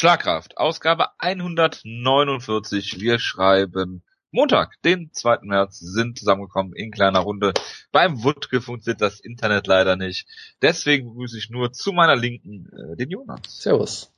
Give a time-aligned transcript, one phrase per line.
[0.00, 3.00] Schlagkraft, Ausgabe 149.
[3.00, 5.38] Wir schreiben Montag, den 2.
[5.42, 7.52] März, sind zusammengekommen in kleiner Runde.
[7.90, 10.28] Beim Wutke funktioniert das Internet leider nicht.
[10.62, 13.40] Deswegen begrüße ich nur zu meiner Linken äh, den Jonas.
[13.48, 14.12] Servus.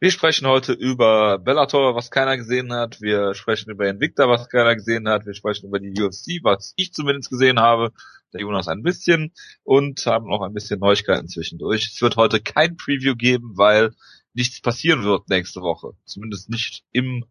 [0.00, 3.02] Wir sprechen heute über Bellator, was keiner gesehen hat.
[3.02, 5.26] Wir sprechen über Invicta, was keiner gesehen hat.
[5.26, 7.92] Wir sprechen über die UFC, was ich zumindest gesehen habe.
[8.32, 9.34] Der Jonas ein bisschen.
[9.64, 11.90] Und haben noch ein bisschen Neuigkeiten zwischendurch.
[11.92, 13.94] Es wird heute kein Preview geben, weil
[14.34, 15.92] nichts passieren wird nächste Woche.
[16.04, 17.24] Zumindest nicht im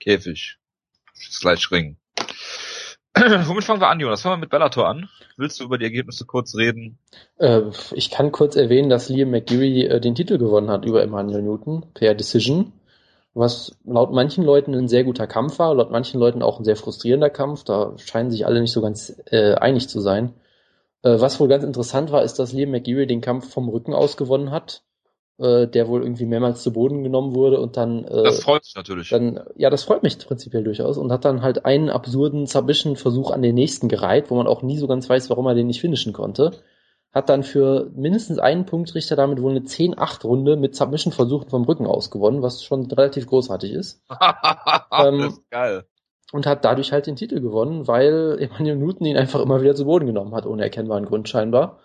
[0.00, 0.58] Käfig.
[1.14, 1.96] Slash Ring.
[3.14, 4.22] Womit fangen wir an, Jonas?
[4.22, 5.08] Fangen wir mit Bellator an.
[5.36, 6.98] Willst du über die Ergebnisse kurz reden?
[7.38, 7.62] Äh,
[7.92, 11.84] ich kann kurz erwähnen, dass Liam McGeary äh, den Titel gewonnen hat über Emmanuel Newton
[11.92, 12.72] per Decision,
[13.34, 16.76] was laut manchen Leuten ein sehr guter Kampf war, laut manchen Leuten auch ein sehr
[16.76, 17.64] frustrierender Kampf.
[17.64, 20.32] Da scheinen sich alle nicht so ganz äh, einig zu sein.
[21.02, 24.16] Äh, was wohl ganz interessant war, ist, dass Liam McGeary den Kampf vom Rücken aus
[24.16, 24.82] gewonnen hat
[25.38, 28.04] äh, der wohl irgendwie mehrmals zu Boden genommen wurde und dann.
[28.04, 29.08] Äh, das freut mich natürlich.
[29.08, 33.42] Dann, ja, das freut mich prinzipiell durchaus und hat dann halt einen absurden Submission-Versuch an
[33.42, 36.12] den nächsten gereiht, wo man auch nie so ganz weiß, warum er den nicht finishen
[36.12, 36.52] konnte.
[37.12, 42.10] Hat dann für mindestens einen Punktrichter damit wohl eine 10-8-Runde mit Submission-Versuchen vom Rücken aus
[42.10, 44.02] gewonnen, was schon relativ großartig ist.
[44.10, 45.84] ähm, das ist geil.
[46.32, 49.84] Und hat dadurch halt den Titel gewonnen, weil Emmanuel Newton ihn einfach immer wieder zu
[49.84, 51.80] Boden genommen hat, ohne erkennbaren Grund scheinbar.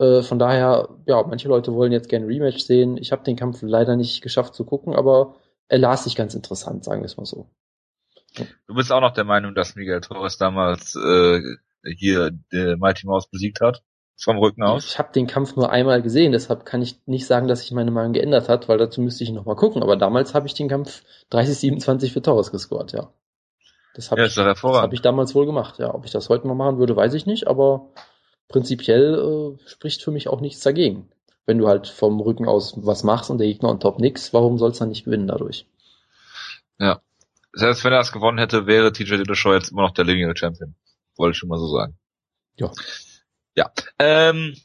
[0.00, 2.96] Äh, von daher, ja, manche Leute wollen jetzt gerne Rematch sehen.
[2.96, 5.34] Ich habe den Kampf leider nicht geschafft zu gucken, aber
[5.68, 7.50] er las sich ganz interessant, sagen wir es mal so.
[8.66, 11.42] Du bist auch noch der Meinung, dass Miguel Torres damals äh,
[11.84, 13.82] hier äh, Mighty Mouse besiegt hat?
[14.16, 14.84] Vom Rücken aus?
[14.84, 17.90] Ich habe den Kampf nur einmal gesehen, deshalb kann ich nicht sagen, dass sich meine
[17.90, 19.82] Meinung geändert hat, weil dazu müsste ich nochmal gucken.
[19.82, 23.12] Aber damals habe ich den Kampf 30-27 für Torres gescored, ja.
[23.94, 25.94] Das habe ja, ich, das hab ich damals wohl gemacht, ja.
[25.94, 27.92] Ob ich das heute mal machen würde, weiß ich nicht, aber
[28.50, 31.08] prinzipiell äh, spricht für mich auch nichts dagegen.
[31.46, 34.58] Wenn du halt vom Rücken aus was machst und der Gegner on top nix, warum
[34.58, 35.66] soll's dann nicht gewinnen dadurch?
[36.78, 37.00] Ja.
[37.52, 40.74] Selbst wenn er es gewonnen hätte, wäre TJ Dillashaw jetzt immer noch der Living Champion.
[41.16, 41.96] Wollte ich schon mal so sagen.
[42.56, 42.70] Ja.
[43.56, 43.72] Ja.
[43.98, 44.56] Ähm,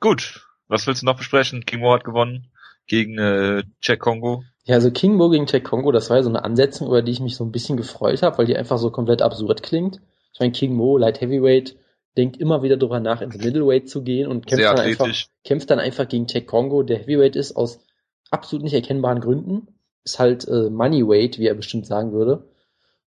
[0.00, 0.44] gut.
[0.66, 1.64] Was willst du noch besprechen?
[1.64, 2.50] King Mo hat gewonnen
[2.86, 4.44] gegen äh, Jack Kongo.
[4.64, 7.12] Ja, also King Mo gegen Jack Kongo, das war ja so eine Ansetzung, über die
[7.12, 10.00] ich mich so ein bisschen gefreut habe, weil die einfach so komplett absurd klingt.
[10.34, 11.76] Ich meine, King Mo, Light Heavyweight,
[12.18, 15.08] denkt immer wieder darüber nach, ins Middleweight zu gehen und kämpft dann, einfach,
[15.44, 17.78] kämpft dann einfach gegen Jack Kongo, der Heavyweight ist, aus
[18.30, 19.68] absolut nicht erkennbaren Gründen.
[20.04, 22.48] Ist halt äh, Moneyweight, wie er bestimmt sagen würde.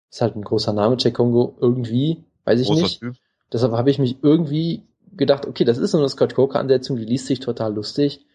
[0.09, 2.99] Ist halt ein großer Name, Jack Kongo, irgendwie, weiß ich Großer nicht.
[3.01, 3.16] Typ.
[3.51, 4.83] Deshalb habe ich mich irgendwie
[5.16, 8.25] gedacht, okay, das ist so eine Scott Coker-Ansetzung, die liest sich total lustig.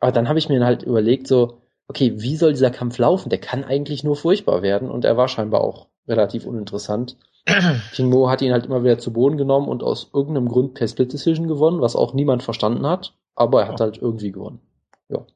[0.00, 3.30] Aber dann habe ich mir halt überlegt, so, okay, wie soll dieser Kampf laufen?
[3.30, 7.16] Der kann eigentlich nur furchtbar werden und er war scheinbar auch relativ uninteressant.
[7.92, 10.88] King Mo hat ihn halt immer wieder zu Boden genommen und aus irgendeinem Grund per
[10.88, 14.60] Split Decision gewonnen, was auch niemand verstanden hat, aber er hat halt irgendwie gewonnen.
[15.08, 15.26] Ja.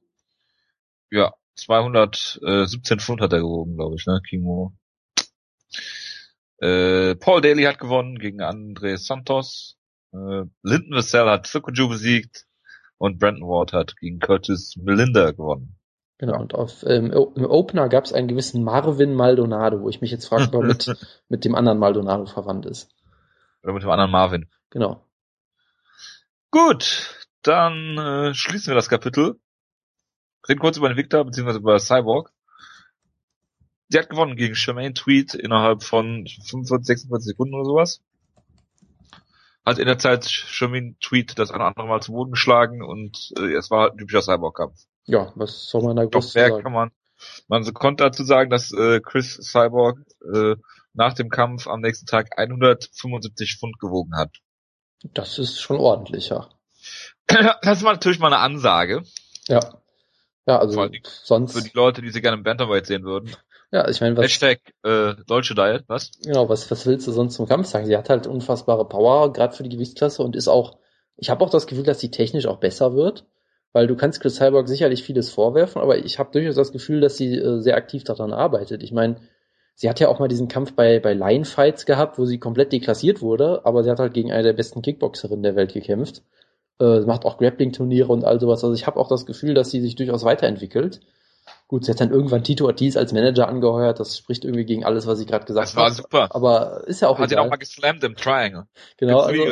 [1.11, 4.73] Ja, 217 Pfund hat er gewogen, glaube ich, ne, King Mo.
[6.61, 9.77] Äh, Paul Daly hat gewonnen gegen André Santos.
[10.13, 12.47] Äh, Lyndon Vassell hat Sukuju besiegt
[12.97, 15.78] und Brandon Ward hat gegen Curtis Melinda gewonnen.
[16.19, 20.11] Genau, und auf, ähm, im Opener gab es einen gewissen Marvin Maldonado, wo ich mich
[20.11, 20.87] jetzt frage, ob er mit,
[21.29, 22.91] mit dem anderen Maldonado verwandt ist.
[23.63, 24.49] Oder mit dem anderen Marvin.
[24.71, 25.05] Genau.
[26.51, 29.39] Gut, dann äh, schließen wir das Kapitel.
[30.49, 32.33] Reden kurz über den Victor, beziehungsweise über Cyborg.
[33.89, 38.03] Sie hat gewonnen gegen Charmaine Tweet innerhalb von 45, 46 Sekunden oder sowas.
[39.65, 43.33] Hat in der Zeit Charmaine Tweet das eine oder andere Mal zu Boden geschlagen und
[43.39, 44.87] äh, es war halt ein typischer Cyborg-Kampf.
[45.09, 46.63] Ja, was soll man da groß sagen?
[46.63, 46.91] kann man,
[47.49, 49.99] man konnte dazu sagen, dass äh, Chris Cyborg
[50.33, 50.55] äh,
[50.93, 54.37] nach dem Kampf am nächsten Tag 175 Pfund gewogen hat.
[55.15, 56.49] Das ist schon ordentlich, ja.
[57.27, 59.03] Das ist natürlich mal eine Ansage.
[59.49, 59.81] Ja.
[60.47, 60.89] Ja, also
[61.25, 61.55] sonst.
[61.55, 63.35] Für die Leute, die sie gerne im Bantamweight sehen würden.
[63.71, 64.25] Ja, ich meine, was.
[64.25, 66.11] Hashtag äh, deutsche Diet, was?
[66.23, 67.87] Genau, was, was willst du sonst zum Kampf sagen?
[67.87, 70.79] Sie hat halt unfassbare Power, gerade für die Gewichtsklasse und ist auch.
[71.17, 73.27] Ich habe auch das Gefühl, dass sie technisch auch besser wird
[73.73, 77.17] weil du kannst Chris Cyborg sicherlich vieles vorwerfen, aber ich habe durchaus das Gefühl, dass
[77.17, 78.83] sie äh, sehr aktiv daran arbeitet.
[78.83, 79.17] Ich meine,
[79.75, 82.73] sie hat ja auch mal diesen Kampf bei, bei Line Fights gehabt, wo sie komplett
[82.73, 86.23] deklassiert wurde, aber sie hat halt gegen eine der besten Kickboxerinnen der Welt gekämpft.
[86.81, 88.63] Äh, macht auch Grappling-Turniere und all sowas.
[88.63, 91.01] Also ich habe auch das Gefühl, dass sie sich durchaus weiterentwickelt.
[91.67, 94.01] Gut, sie hat dann irgendwann Tito Ortiz als Manager angeheuert.
[94.01, 95.77] Das spricht irgendwie gegen alles, was ich gerade gesagt habe.
[95.77, 96.29] Das war hab.
[96.29, 96.35] super.
[96.35, 97.45] Aber ist ja auch Hat egal.
[97.45, 98.67] ihn auch mal geslammt im Triangle.
[98.97, 99.21] Genau.
[99.21, 99.45] Also,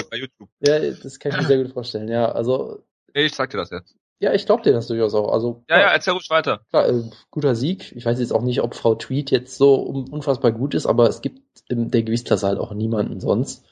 [0.60, 2.08] ja, das kann ich mir sehr gut vorstellen.
[2.08, 2.82] Ja, also.
[3.14, 3.94] Nee, ich zeig dir das jetzt.
[4.18, 5.30] Ja, ich glaube dir das durchaus auch.
[5.30, 6.62] Also, ja, ja, erzähl ruhig weiter.
[6.70, 7.92] Klar, äh, guter Sieg.
[7.94, 11.20] Ich weiß jetzt auch nicht, ob Frau Tweet jetzt so unfassbar gut ist, aber es
[11.20, 13.66] gibt in der Gewichtsklasse halt auch niemanden sonst.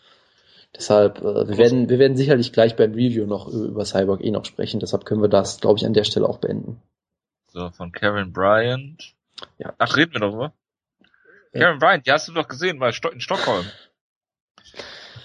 [0.77, 4.45] Deshalb, äh, wir werden, wir werden sicherlich gleich beim Review noch über Cyborg eh noch
[4.45, 4.81] sprechen.
[4.81, 6.83] Deshalb können wir das, glaube ich, an der Stelle auch beenden.
[7.47, 9.15] So, von Karen Bryant.
[9.59, 9.73] Ja.
[9.79, 10.53] Ach, reden wir doch, oder?
[11.55, 11.61] Ja.
[11.61, 13.65] Karen Bryant, die hast du doch gesehen, war in Stockholm.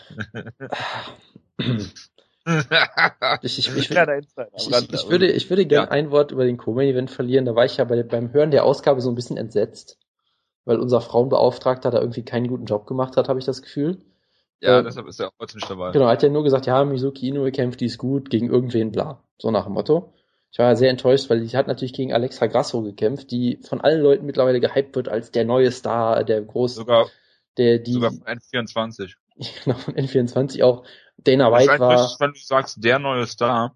[3.41, 5.91] ich, ich, ich, ich, ich, würde, ich würde gerne ja.
[5.91, 7.45] ein Wort über den Co-Main-Event verlieren.
[7.45, 9.97] Da war ich ja bei, beim Hören der Ausgabe so ein bisschen entsetzt,
[10.65, 13.99] weil unser Frauenbeauftragter da irgendwie keinen guten Job gemacht hat, habe ich das Gefühl.
[14.61, 15.91] Ja, äh, deshalb ist er auch heute nicht dabei.
[15.91, 18.91] Genau, er hat ja nur gesagt, ja, Mizuki Inoue kämpft, die ist gut, gegen irgendwen,
[18.91, 19.23] bla.
[19.37, 20.13] So nach dem Motto.
[20.51, 23.81] Ich war ja sehr enttäuscht, weil die hat natürlich gegen Alexa Grasso gekämpft, die von
[23.81, 27.07] allen Leuten mittlerweile gehypt wird als der neue Star, der groß, sogar,
[27.57, 29.13] der die sogar von N24.
[29.63, 30.83] Genau, von N24 auch.
[31.23, 32.15] Dana White war.
[32.19, 33.75] Wenn du sagst, der neue Star.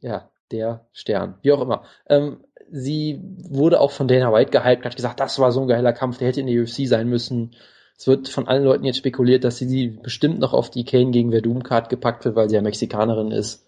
[0.00, 1.84] Ja, der Stern, wie auch immer.
[2.08, 5.92] Ähm, sie wurde auch von Dana White gehypt, hat gesagt, das war so ein geiler
[5.92, 7.54] Kampf, der hätte in der UFC sein müssen.
[7.96, 11.10] Es wird von allen Leuten jetzt spekuliert, dass sie sie bestimmt noch auf die Kane
[11.10, 13.66] gegen Verdum Card gepackt wird, weil sie ja Mexikanerin ist.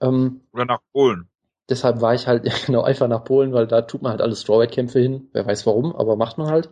[0.00, 1.28] Ähm, Oder nach Polen.
[1.68, 4.36] Deshalb war ich halt ja, genau einfach nach Polen, weil da tut man halt alle
[4.36, 5.28] Strawweight-Kämpfe hin.
[5.32, 6.70] Wer weiß warum, aber macht man halt.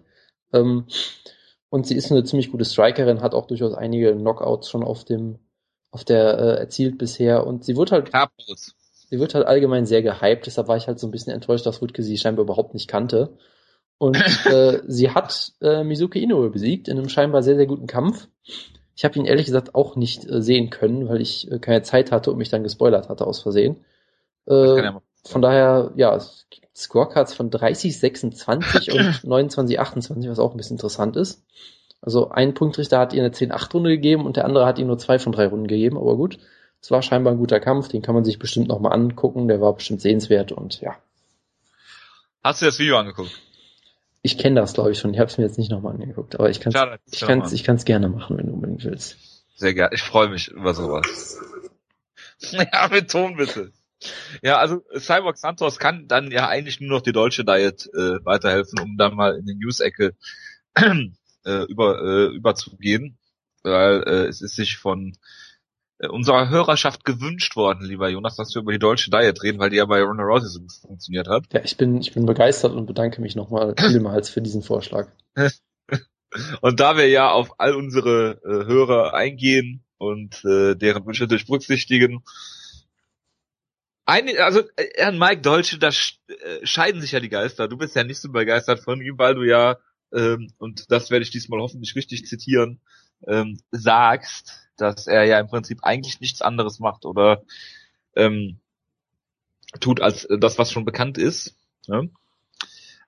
[0.53, 0.87] Ähm,
[1.69, 5.39] und sie ist eine ziemlich gute Strikerin, hat auch durchaus einige Knockouts schon auf dem
[5.91, 8.75] auf der äh, erzielt bisher und sie wird halt Capos.
[9.09, 11.81] sie wird halt allgemein sehr gehypt, deshalb war ich halt so ein bisschen enttäuscht, dass
[11.81, 13.37] Wutke sie scheinbar überhaupt nicht kannte.
[13.99, 14.17] Und
[14.47, 18.29] äh, sie hat äh, Mizuki Inoue besiegt in einem scheinbar sehr, sehr guten Kampf.
[18.95, 22.13] Ich habe ihn ehrlich gesagt auch nicht äh, sehen können, weil ich äh, keine Zeit
[22.13, 23.85] hatte und mich dann gespoilert hatte aus Versehen.
[24.47, 24.93] Äh,
[25.25, 30.77] von daher, ja, es Scorecards von 30, 26 und 29, 28, was auch ein bisschen
[30.77, 31.43] interessant ist.
[32.03, 35.19] Also ein Punktrichter hat ihr eine 10-8-Runde gegeben und der andere hat ihm nur zwei
[35.19, 36.39] von drei Runden gegeben, aber gut.
[36.83, 39.75] Es war scheinbar ein guter Kampf, den kann man sich bestimmt nochmal angucken, der war
[39.75, 40.97] bestimmt sehenswert und ja.
[42.45, 43.33] Hast du das Video angeguckt?
[44.23, 45.15] Ich kenne das, glaube ich, schon.
[45.15, 47.65] Ich habe es mir jetzt nicht nochmal angeguckt, aber ich kann es ich kann's, ich
[47.65, 49.17] kann's gerne machen, wenn du unbedingt willst.
[49.57, 49.95] Sehr gerne.
[49.95, 51.41] Ich freue mich über sowas.
[52.51, 53.73] ja, mit Ton bitte.
[54.43, 58.81] Ja, also Cyborg Santos kann dann ja eigentlich nur noch die deutsche Diet äh, weiterhelfen,
[58.81, 60.15] um dann mal in die News-Ecke
[60.75, 63.19] äh, über, äh, überzugehen,
[63.63, 65.17] weil äh, es ist sich von
[65.99, 69.71] äh, unserer Hörerschaft gewünscht worden, lieber Jonas, dass wir über die deutsche Diet reden, weil
[69.71, 71.45] die ja bei Ronda Rousey so gut funktioniert hat.
[71.53, 75.09] Ja, ich bin, ich bin begeistert und bedanke mich nochmal vielmals für diesen Vorschlag.
[76.61, 82.23] und da wir ja auf all unsere äh, Hörer eingehen und äh, deren Wünsche berücksichtigen,
[84.07, 87.69] ein, also äh, an Mike Dolce, da äh, scheiden sich ja die Geister.
[87.69, 89.77] Du bist ja nicht so begeistert von ihm, weil du ja,
[90.15, 92.81] ähm, und das werde ich diesmal hoffentlich richtig zitieren,
[93.27, 97.43] ähm, sagst, dass er ja im Prinzip eigentlich nichts anderes macht oder
[98.15, 98.61] ähm,
[99.81, 101.57] tut als das, was schon bekannt ist.
[101.89, 102.11] Ne?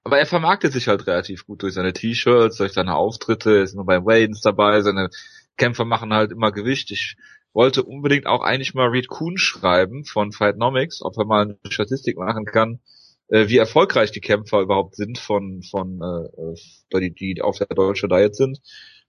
[0.03, 3.85] Aber er vermarktet sich halt relativ gut durch seine T-Shirts, durch seine Auftritte, ist immer
[3.85, 5.11] bei Waynes dabei, seine
[5.57, 6.91] Kämpfer machen halt immer Gewicht.
[6.91, 7.17] Ich
[7.53, 12.17] wollte unbedingt auch eigentlich mal Reed Kuhn schreiben von Fightnomics, ob er mal eine Statistik
[12.17, 12.81] machen kann,
[13.29, 18.09] äh, wie erfolgreich die Kämpfer überhaupt sind von, von äh, die, die auf der deutschen
[18.09, 18.61] Diet sind.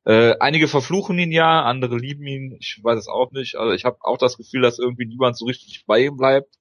[0.05, 3.55] Äh, einige verfluchen ihn ja, andere lieben ihn, ich weiß es auch nicht.
[3.55, 6.55] Also ich habe auch das Gefühl, dass irgendwie niemand so richtig bei ihm bleibt.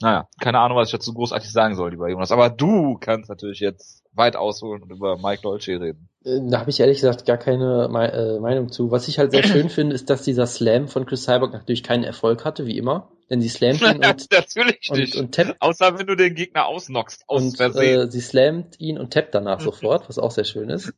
[0.00, 2.32] Naja, keine Ahnung, was ich dazu großartig sagen soll, lieber Jonas.
[2.32, 6.08] Aber du kannst natürlich jetzt weit ausholen und über Mike Dolce reden.
[6.24, 8.90] Äh, da habe ich ehrlich gesagt gar keine äh, Meinung zu.
[8.90, 12.04] Was ich halt sehr schön finde, ist, dass dieser Slam von Chris Cyborg natürlich keinen
[12.04, 13.10] Erfolg hatte, wie immer.
[13.30, 15.16] Denn sie slammt ihn und, natürlich und, nicht.
[15.16, 15.56] und tappt.
[15.60, 18.08] Außer wenn du den Gegner ausnockst, aus und, Versehen.
[18.08, 20.92] Äh, sie slammt ihn und tappt danach sofort, was auch sehr schön ist.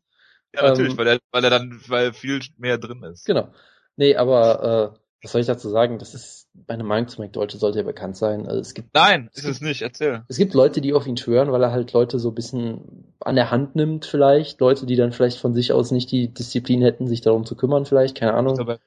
[0.54, 3.25] Ja, natürlich, ähm, weil, er, weil er dann weil viel mehr drin ist.
[3.25, 3.49] Genau.
[3.97, 5.99] Nee, aber äh, was soll ich dazu sagen?
[5.99, 8.46] Das ist meine Meinung zu Mike Deutsche sollte ja bekannt sein.
[8.46, 10.23] Also es gibt Nein, ist es nicht, erzähl.
[10.28, 13.34] Es gibt Leute, die auf ihn schwören, weil er halt Leute so ein bisschen an
[13.34, 17.08] der Hand nimmt vielleicht, Leute, die dann vielleicht von sich aus nicht die Disziplin hätten,
[17.08, 18.78] sich darum zu kümmern vielleicht, keine Ahnung.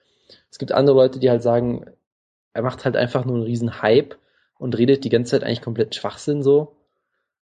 [0.50, 1.86] Es gibt andere Leute, die halt sagen,
[2.53, 4.17] er macht halt einfach nur einen riesen Hype
[4.57, 6.77] und redet die ganze Zeit eigentlich komplett Schwachsinn so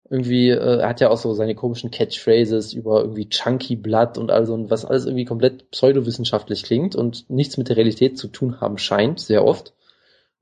[0.10, 4.32] irgendwie, äh, er hat ja auch so seine komischen Catchphrases über irgendwie Chunky Blood und
[4.32, 8.77] also was alles irgendwie komplett pseudowissenschaftlich klingt und nichts mit der Realität zu tun haben
[8.77, 9.74] scheint, sehr oft.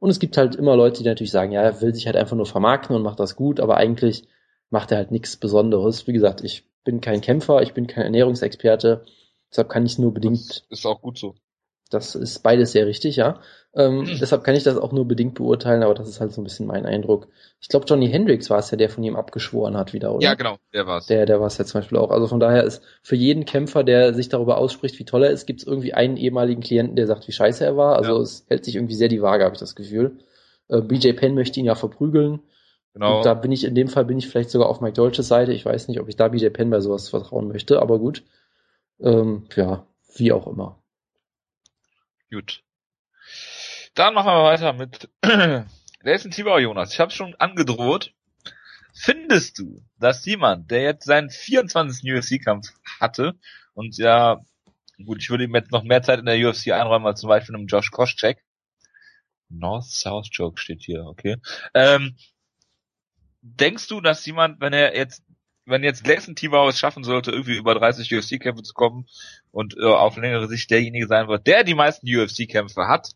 [0.02, 2.36] Und es gibt halt immer Leute, die natürlich sagen, ja, er will sich halt einfach
[2.36, 4.28] nur vermarkten und macht das gut, aber eigentlich
[4.72, 6.08] macht er halt nichts Besonderes.
[6.08, 9.06] Wie gesagt, ich bin kein Kämpfer, ich bin kein Ernährungsexperte,
[9.52, 10.66] deshalb kann ich nur bedingt.
[10.72, 11.36] Das ist auch gut so.
[11.92, 13.40] Das ist beides sehr richtig, ja.
[13.74, 14.18] Ähm, mhm.
[14.20, 16.66] Deshalb kann ich das auch nur bedingt beurteilen, aber das ist halt so ein bisschen
[16.66, 17.28] mein Eindruck.
[17.60, 20.24] Ich glaube, Johnny Hendricks war es ja, der von ihm abgeschworen hat wieder, oder?
[20.24, 21.06] Ja, genau, der war es.
[21.06, 22.10] Der, der war es ja zum Beispiel auch.
[22.10, 25.46] Also von daher ist für jeden Kämpfer, der sich darüber ausspricht, wie toll er ist,
[25.46, 27.98] gibt es irgendwie einen ehemaligen Klienten, der sagt, wie scheiße er war.
[27.98, 28.22] Also ja.
[28.22, 30.20] es hält sich irgendwie sehr die Waage, habe ich das Gefühl.
[30.68, 32.40] Äh, BJ Penn möchte ihn ja verprügeln.
[32.94, 33.18] Genau.
[33.18, 35.54] Und da bin ich, in dem Fall bin ich vielleicht sogar auf Mike Dolces Seite.
[35.54, 38.24] Ich weiß nicht, ob ich da BJ Penn bei sowas vertrauen möchte, aber gut.
[39.00, 40.81] Ähm, ja, wie auch immer.
[42.32, 42.64] Gut.
[43.94, 45.10] Dann machen wir weiter mit
[46.04, 46.94] Nelson Tibau, Jonas.
[46.94, 48.14] Ich habe schon angedroht.
[48.94, 52.14] Findest du, dass jemand, der jetzt seinen 24.
[52.14, 52.68] UFC-Kampf
[53.00, 53.40] hatte
[53.74, 54.42] und ja,
[55.06, 57.56] gut, ich würde ihm jetzt noch mehr Zeit in der UFC einräumen als zum Beispiel
[57.56, 58.44] einem Josh Koscheck.
[59.50, 61.38] North-South Joke steht hier, okay.
[61.74, 62.16] Ähm,
[63.42, 65.24] denkst du, dass jemand, wenn er jetzt,
[65.66, 69.08] wenn jetzt Gleison Tibau es schaffen sollte, irgendwie über 30 UFC-Kämpfe zu kommen
[69.52, 73.12] und äh, auf längere Sicht derjenige sein wird, der die meisten UFC-Kämpfe hat,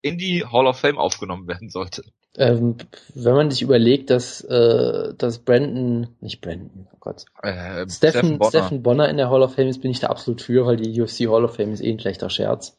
[0.00, 2.04] in die Hall of Fame aufgenommen werden sollte?
[2.36, 2.76] Ähm,
[3.14, 8.50] wenn man sich überlegt, dass, äh, dass Brandon, nicht Brandon, oh Gott, äh, Stephen, Bonner.
[8.50, 11.00] Stephen Bonner in der Hall of Fame ist, bin ich da absolut für, weil die
[11.00, 12.76] UFC Hall of Fame ist eh ein schlechter Scherz.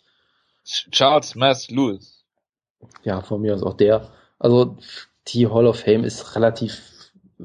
[0.66, 2.26] Charles Mass Lewis.
[3.04, 4.10] Ja, von mir aus auch der.
[4.40, 4.78] Also
[5.28, 6.82] die Hall of Fame ist relativ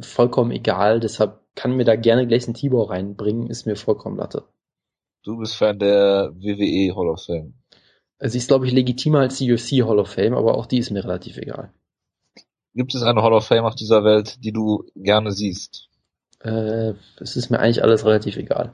[0.00, 4.44] vollkommen egal, deshalb kann mir da gerne gleich ein Tibor reinbringen, ist mir vollkommen Latte.
[5.22, 7.52] Du bist Fan der WWE Hall of Fame.
[8.18, 10.90] Sie ist, glaube ich, legitimer als die UFC Hall of Fame, aber auch die ist
[10.90, 11.70] mir relativ egal.
[12.72, 15.90] Gibt es eine Hall of Fame auf dieser Welt, die du gerne siehst?
[16.42, 18.72] Äh, es ist mir eigentlich alles relativ egal.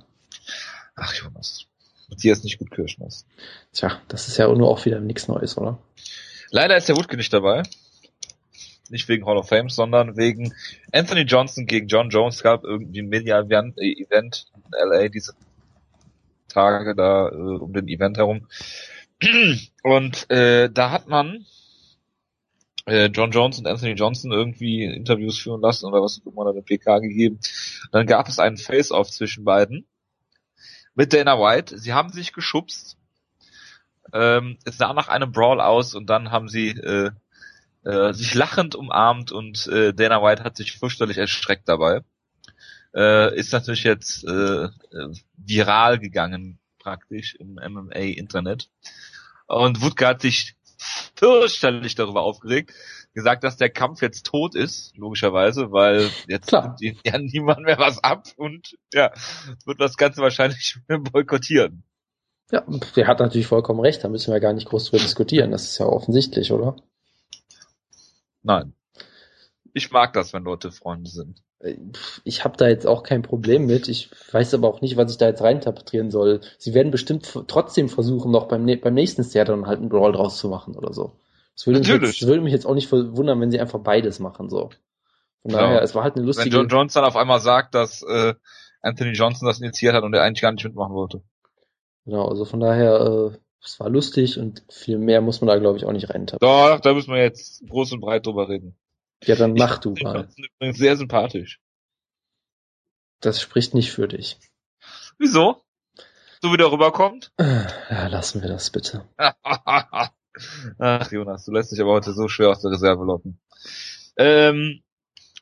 [0.94, 1.66] Ach Jonas,
[2.08, 3.26] Matthias nicht gut Kirschnuss.
[3.72, 5.80] Tja, das ist ja nur auch wieder nichts Neues, oder?
[6.52, 7.64] Leider ist der Wutke nicht dabei.
[8.90, 10.54] Nicht wegen Hall of Fame, sondern wegen
[10.92, 12.36] Anthony Johnson gegen John Jones.
[12.36, 14.30] Es gab irgendwie ein Media-Event in
[14.72, 15.34] LA diese
[16.48, 18.46] Tage da äh, um den Event herum.
[19.82, 21.46] Und äh, da hat man
[22.86, 27.00] äh, John Jones und Anthony Johnson irgendwie Interviews führen lassen oder was immer eine PK
[27.00, 27.40] gegeben.
[27.92, 29.86] Dann gab es einen Face-Off zwischen beiden
[30.94, 31.78] mit Dana White.
[31.78, 32.96] Sie haben sich geschubst.
[34.12, 37.10] Ähm, es sah nach einem Brawl aus und dann haben sie äh,
[37.86, 42.00] äh, sich lachend umarmt und äh, Dana White hat sich fürchterlich erschreckt dabei.
[42.94, 44.70] Äh, ist natürlich jetzt äh, äh
[45.36, 48.68] viral gegangen praktisch im MMA-Internet.
[49.46, 50.56] Und Wutke hat sich
[51.14, 52.72] fürchterlich darüber aufgeregt,
[53.14, 56.76] gesagt, dass der Kampf jetzt tot ist, logischerweise, weil jetzt Klar.
[56.80, 59.12] nimmt ja niemand mehr was ab und ja,
[59.64, 60.76] wird das Ganze wahrscheinlich
[61.12, 61.84] boykottieren.
[62.50, 62.64] Ja,
[62.94, 65.78] der hat natürlich vollkommen recht, da müssen wir gar nicht groß drüber diskutieren, das ist
[65.78, 66.76] ja offensichtlich, oder?
[68.46, 68.74] Nein.
[69.72, 71.42] Ich mag das, wenn Leute Freunde sind.
[72.24, 73.88] Ich habe da jetzt auch kein Problem mit.
[73.88, 76.40] Ich weiß aber auch nicht, was ich da jetzt reinterpretieren soll.
[76.56, 80.38] Sie werden bestimmt trotzdem versuchen, noch beim, beim nächsten Theater dann halt einen Brawl draus
[80.38, 81.18] zu machen oder so.
[81.54, 84.20] Das würde, mich jetzt, das würde mich jetzt auch nicht wundern, wenn sie einfach beides
[84.20, 84.70] machen so.
[85.42, 86.54] Von daher, es war halt eine lustige.
[86.54, 88.34] Wenn John Johnson auf einmal sagt, dass äh,
[88.82, 91.22] Anthony Johnson das initiiert hat und er eigentlich gar nicht mitmachen wollte.
[92.04, 93.00] Genau, also von daher,
[93.32, 96.46] äh, es war lustig und viel mehr muss man da glaube ich auch nicht reintappen.
[96.46, 98.76] Doch, da müssen wir jetzt groß und breit drüber reden.
[99.24, 100.28] Ja, dann mach du mal.
[100.36, 101.60] Übrigens sehr sympathisch.
[103.20, 104.38] Das spricht nicht für dich.
[105.18, 105.62] Wieso?
[106.42, 107.32] So wie der rüberkommt?
[107.38, 109.08] Ja, lassen wir das bitte.
[110.78, 113.40] Ach, Jonas, du lässt dich aber heute so schwer aus der Reserve locken.
[114.16, 114.82] Ähm,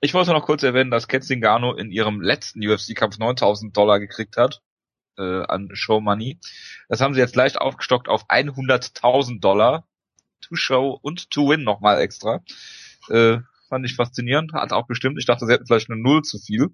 [0.00, 4.62] ich wollte noch kurz erwähnen, dass Ketzingano in ihrem letzten UFC-Kampf 9000 Dollar gekriegt hat
[5.18, 6.38] äh, an Show Money.
[6.88, 9.86] Das haben sie jetzt leicht aufgestockt auf 100.000 Dollar.
[10.42, 12.40] To Show und To Win nochmal extra.
[13.08, 15.18] Äh, fand ich faszinierend, hat auch bestimmt.
[15.18, 16.70] Ich dachte, sie hätten vielleicht eine Null zu viel.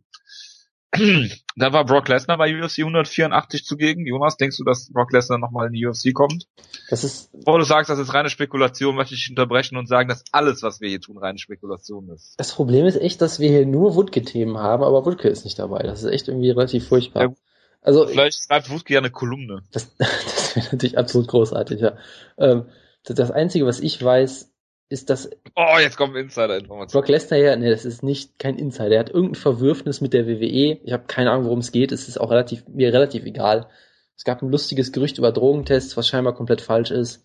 [1.56, 4.06] da war Brock Lesnar bei UFC 184 zugegen.
[4.06, 6.48] Jonas, denkst du, dass Brock Lesnar nochmal in die UFC kommt?
[6.88, 7.30] Das ist.
[7.32, 10.80] Bevor du sagst, das ist reine Spekulation, möchte ich unterbrechen und sagen, dass alles, was
[10.80, 12.34] wir hier tun, reine Spekulation ist.
[12.38, 15.84] Das Problem ist echt, dass wir hier nur Wutke-Themen haben, aber Wutke ist nicht dabei.
[15.84, 17.22] Das ist echt irgendwie relativ furchtbar.
[17.22, 17.34] Ja,
[17.82, 19.62] also vielleicht schreibt Wutke ja eine Kolumne.
[19.72, 21.96] Das, das wäre natürlich absolut großartig, ja.
[22.38, 22.66] Ähm,
[23.04, 24.52] das Einzige, was ich weiß,
[24.90, 25.30] ist das.
[25.56, 27.00] Oh, jetzt kommt Insider-Information.
[27.00, 28.96] Brock Lesnar ja, nee, das ist nicht kein Insider.
[28.96, 30.80] Er hat irgendein Verwürfnis mit der WWE.
[30.82, 31.92] Ich habe keine Ahnung, worum es geht.
[31.92, 33.68] Es ist auch relativ, mir relativ egal.
[34.16, 37.24] Es gab ein lustiges Gerücht über Drogentests, was scheinbar komplett falsch ist.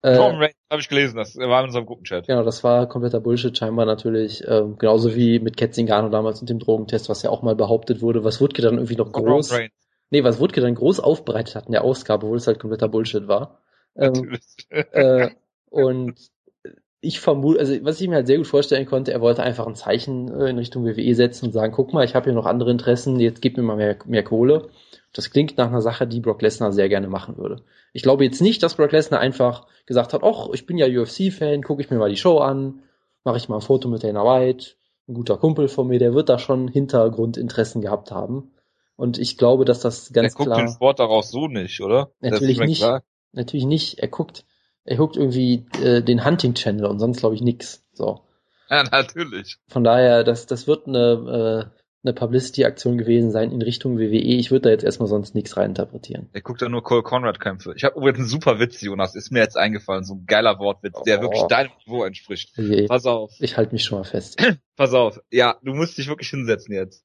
[0.00, 2.26] Äh, Tom Ray, habe ich gelesen, das war in unserem Gruppenchat.
[2.26, 4.42] Genau, das war kompletter Bullshit scheinbar natürlich.
[4.48, 8.24] Ähm, genauso wie mit Ketzingano damals und dem Drogentest, was ja auch mal behauptet wurde,
[8.24, 9.52] was Wutke dann irgendwie noch groß.
[10.12, 13.28] Nee, was Wutke dann groß aufbereitet hat in der Ausgabe, obwohl es halt kompletter Bullshit
[13.28, 13.60] war.
[13.96, 14.38] Ähm,
[14.68, 15.30] äh,
[15.70, 16.30] und
[17.00, 19.74] ich vermute, also was ich mir halt sehr gut vorstellen konnte, er wollte einfach ein
[19.74, 22.70] Zeichen äh, in Richtung WWE setzen und sagen, guck mal, ich habe hier noch andere
[22.70, 24.68] Interessen, jetzt gib mir mal mehr, mehr Kohle.
[25.14, 27.62] Das klingt nach einer Sache, die Brock Lesnar sehr gerne machen würde.
[27.94, 31.62] Ich glaube jetzt nicht, dass Brock Lesnar einfach gesagt hat, ach, ich bin ja UFC-Fan,
[31.62, 32.82] gucke ich mir mal die Show an,
[33.24, 34.74] mache ich mal ein Foto mit Dana White,
[35.08, 38.51] ein guter Kumpel von mir, der wird da schon Hintergrundinteressen gehabt haben.
[39.02, 40.46] Und ich glaube, dass das ganz klar...
[40.46, 42.12] Er guckt den Sport daraus so nicht, oder?
[42.20, 42.82] Natürlich nicht.
[42.82, 43.02] Klar.
[43.32, 43.98] Natürlich nicht.
[43.98, 44.44] Er guckt
[44.84, 47.84] er guckt irgendwie äh, den Hunting Channel und sonst glaube ich nix.
[47.92, 48.20] So.
[48.68, 49.58] Ja, natürlich.
[49.68, 51.72] Von daher, das, das wird eine,
[52.04, 54.18] eine Publicity-Aktion gewesen sein in Richtung WWE.
[54.18, 56.28] Ich würde da jetzt erstmal sonst nichts reininterpretieren.
[56.32, 57.74] Er guckt da nur Cole Conrad-Kämpfe.
[57.76, 59.14] Ich habe übrigens einen super Witz, Jonas.
[59.14, 60.04] Ist mir jetzt eingefallen.
[60.04, 61.22] So ein geiler Wortwitz, der oh.
[61.22, 62.56] wirklich deinem Niveau entspricht.
[62.56, 62.86] Je.
[62.86, 63.32] Pass auf.
[63.38, 64.42] Ich halte mich schon mal fest.
[64.76, 65.20] Pass auf.
[65.30, 67.04] Ja, du musst dich wirklich hinsetzen jetzt.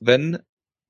[0.00, 0.38] Wenn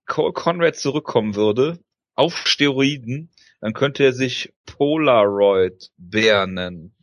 [0.06, 1.78] Cole Conrad zurückkommen würde,
[2.14, 6.94] auf Steroiden, dann könnte er sich Polaroid Bär nennen.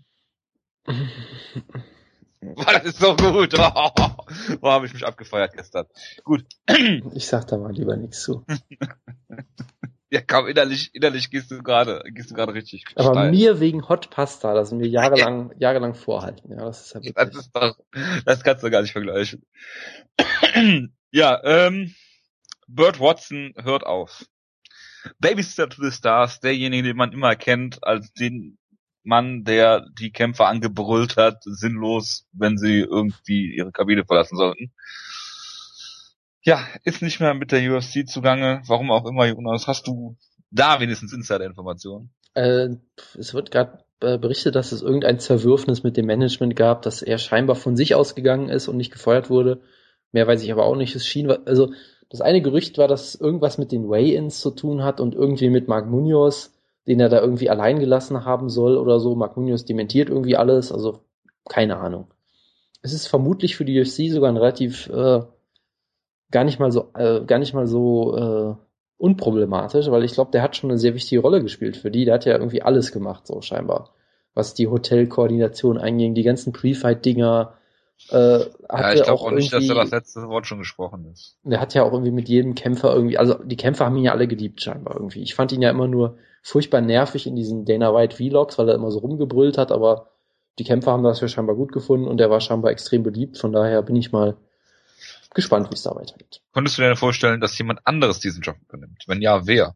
[2.55, 3.53] Das ist so gut.
[3.75, 3.89] Oh,
[4.61, 5.85] oh habe ich mich abgefeiert gestern.
[6.23, 6.45] Gut.
[7.15, 8.45] Ich sag da mal lieber nichts zu.
[10.09, 12.85] ja, kaum innerlich, innerlich gehst du gerade, gehst du gerade richtig.
[12.95, 13.31] Aber steil.
[13.31, 15.69] mir wegen Hot Pasta, das mir jahrelang, ja.
[15.69, 16.51] jahrelang vorhalten.
[16.51, 17.13] Ja, das ist ja wirklich.
[17.15, 17.77] Das, ist doch,
[18.25, 19.45] das kannst du gar nicht vergleichen.
[21.11, 21.95] ja, ähm,
[22.67, 24.25] Burt Watson hört auf.
[25.19, 28.57] Babysitter to the Stars, derjenige, den man immer kennt als den
[29.03, 34.71] Mann, der die Kämpfer angebrüllt hat, sinnlos, wenn sie irgendwie ihre Kabine verlassen sollten.
[36.41, 38.61] Ja, ist nicht mehr mit der UFC zugange.
[38.67, 39.67] Warum auch immer, Jonas.
[39.67, 40.17] Hast du
[40.51, 42.13] da wenigstens Insider-Informationen?
[42.33, 42.69] Äh,
[43.17, 47.17] es wird gerade äh, berichtet, dass es irgendein Zerwürfnis mit dem Management gab, dass er
[47.17, 49.61] scheinbar von sich ausgegangen ist und nicht gefeuert wurde.
[50.11, 50.95] Mehr weiß ich aber auch nicht.
[50.95, 51.73] Es schien, also
[52.13, 55.67] das eine Gerücht war, dass irgendwas mit den Way-Ins zu tun hat und irgendwie mit
[55.67, 56.53] Mark Munoz
[56.87, 59.15] den er da irgendwie allein gelassen haben soll oder so.
[59.15, 60.99] Mark Munoz dementiert irgendwie alles, also
[61.47, 62.07] keine Ahnung.
[62.81, 65.21] Es ist vermutlich für die UFC sogar ein relativ äh,
[66.31, 68.55] gar nicht mal so äh, gar nicht mal so äh,
[68.97, 72.05] unproblematisch, weil ich glaube, der hat schon eine sehr wichtige Rolle gespielt für die.
[72.05, 73.91] Der hat ja irgendwie alles gemacht, so scheinbar.
[74.33, 77.53] Was die Hotelkoordination einging, die ganzen Pre-Fight-Dinger,
[78.09, 81.37] äh, ja, ich glaube auch, auch nicht, dass er das letzte Wort schon gesprochen ist.
[81.43, 84.11] Der hat ja auch irgendwie mit jedem Kämpfer irgendwie, also die Kämpfer haben ihn ja
[84.11, 85.21] alle geliebt scheinbar irgendwie.
[85.21, 88.75] Ich fand ihn ja immer nur furchtbar nervig in diesen Dana White Vlogs, weil er
[88.75, 90.09] immer so rumgebrüllt hat, aber
[90.59, 93.37] die Kämpfer haben das ja scheinbar gut gefunden und er war scheinbar extrem beliebt.
[93.37, 94.37] Von daher bin ich mal
[95.33, 96.41] gespannt, wie es da weitergeht.
[96.51, 99.03] Konntest du dir vorstellen, dass jemand anderes diesen Job übernimmt?
[99.07, 99.75] Wenn ja, wer?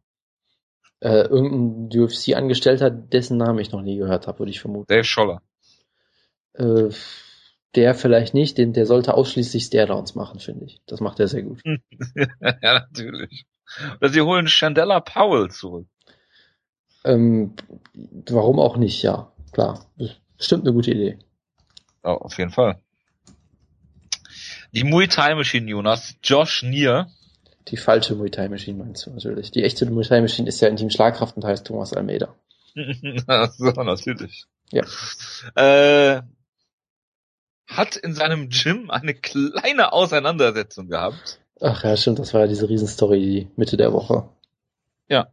[1.00, 4.88] Äh, irgendein UFC-Angestellter, dessen Namen ich noch nie gehört habe, würde ich vermuten.
[4.88, 5.42] Dave Scholler.
[6.54, 6.90] Äh,
[7.76, 10.82] der vielleicht nicht, den, der sollte ausschließlich Staredowns machen, finde ich.
[10.86, 11.62] Das macht er sehr gut.
[11.66, 13.46] ja, natürlich.
[14.00, 15.88] Oder sie holen Chandela Powell zurück.
[17.04, 17.56] Ähm,
[18.30, 19.32] warum auch nicht, ja.
[19.52, 19.86] Klar.
[20.38, 21.20] Bestimmt eine gute Idee.
[22.04, 22.80] Oh, auf jeden Fall.
[24.72, 26.16] Die Muay Thai Machine, Jonas.
[26.24, 27.08] Josh Nier.
[27.70, 29.52] Die falsche Muay Thai Machine meinst du natürlich.
[29.52, 32.36] Die echte Muay Thai Machine ist ja in Team Schlagkraft und heißt Thomas Almeida.
[32.76, 34.46] so, natürlich.
[34.72, 34.84] Ja.
[35.56, 36.22] Äh,
[37.68, 41.40] hat in seinem Gym eine kleine Auseinandersetzung gehabt.
[41.60, 44.30] Ach ja, stimmt, das war ja diese Riesenstory die Mitte der Woche.
[45.08, 45.32] Ja.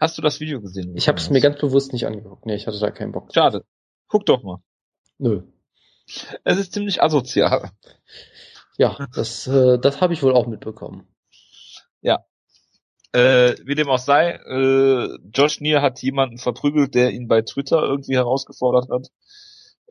[0.00, 0.96] Hast du das Video gesehen?
[0.96, 2.46] Ich habe es mir ganz bewusst nicht angeguckt.
[2.46, 3.32] Nee, ich hatte da keinen Bock.
[3.32, 3.64] Schade.
[4.08, 4.58] Guck doch mal.
[5.18, 5.42] Nö.
[6.44, 7.70] Es ist ziemlich asozial.
[8.78, 11.06] Ja, das, äh, das habe ich wohl auch mitbekommen.
[12.00, 12.24] Ja.
[13.12, 17.82] Äh, wie dem auch sei, äh, Josh Neer hat jemanden verprügelt, der ihn bei Twitter
[17.82, 19.08] irgendwie herausgefordert hat.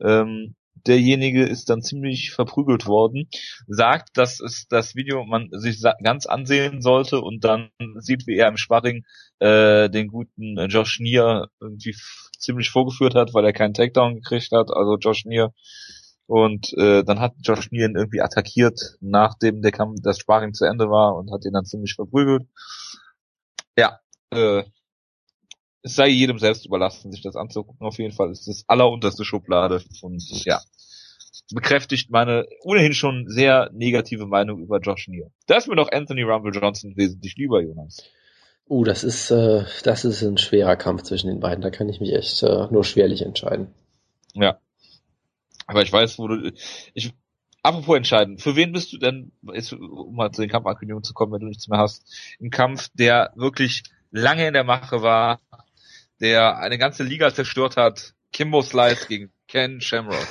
[0.00, 3.28] Ähm, derjenige ist dann ziemlich verprügelt worden,
[3.66, 8.48] sagt, dass es das Video man sich ganz ansehen sollte und dann sieht, wie er
[8.48, 9.04] im Sparring
[9.38, 11.94] äh, den guten Josh Nier irgendwie
[12.38, 15.52] ziemlich vorgeführt hat, weil er keinen Takedown gekriegt hat, also Josh Nier.
[16.26, 20.64] Und äh, dann hat Josh Nier ihn irgendwie attackiert, nachdem der Kampf, das Sparring zu
[20.64, 22.44] Ende war und hat ihn dann ziemlich verprügelt.
[23.76, 24.64] Ja, äh,
[25.82, 27.86] es sei jedem selbst überlassen, sich das anzugucken.
[27.86, 30.60] Auf jeden Fall ist das allerunterste Schublade und ja,
[31.52, 35.30] bekräftigt meine ohnehin schon sehr negative Meinung über Josh Neal.
[35.46, 38.04] Da ist mir doch Anthony Rumble Johnson wesentlich lieber, Jonas.
[38.68, 41.62] Uh, das ist, äh, das ist ein schwerer Kampf zwischen den beiden.
[41.62, 43.68] Da kann ich mich echt äh, nur schwerlich entscheiden.
[44.34, 44.58] Ja.
[45.66, 46.52] Aber ich weiß, wo du,
[46.94, 47.12] ich,
[47.62, 51.32] apropos entscheiden, für wen bist du denn, jetzt, um mal zu den Kampfankündigungen zu kommen,
[51.32, 52.04] wenn du nichts mehr hast,
[52.38, 55.40] im Kampf, der wirklich lange in der Mache war,
[56.22, 58.14] der eine ganze Liga zerstört hat.
[58.32, 60.26] Kimbo Slice gegen Ken Shamrock.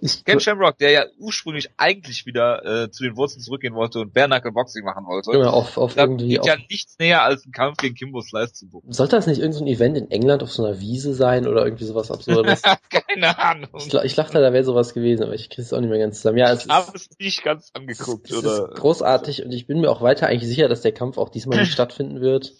[0.00, 4.12] Ich, Ken Shamrock, der ja ursprünglich eigentlich wieder äh, zu den Wurzeln zurückgehen wollte und
[4.12, 5.32] Bare Knuckle Boxing machen wollte.
[5.32, 6.28] Ja, auf, auf da irgendwie.
[6.28, 8.92] Geht ja nichts näher als ein Kampf gegen Kimbo Slice zu buchen.
[8.92, 11.84] Sollte das nicht irgendein so Event in England auf so einer Wiese sein oder irgendwie
[11.84, 12.62] sowas Absurdes?
[12.90, 13.70] Keine Ahnung.
[13.76, 16.16] Ich, ich dachte, da wäre sowas gewesen, aber ich kriege es auch nicht mehr ganz
[16.16, 16.38] zusammen.
[16.38, 18.70] Ja, es ich habe es nicht ganz angeguckt, es, oder?
[18.70, 21.60] ist großartig und ich bin mir auch weiter eigentlich sicher, dass der Kampf auch diesmal
[21.60, 22.52] nicht stattfinden wird.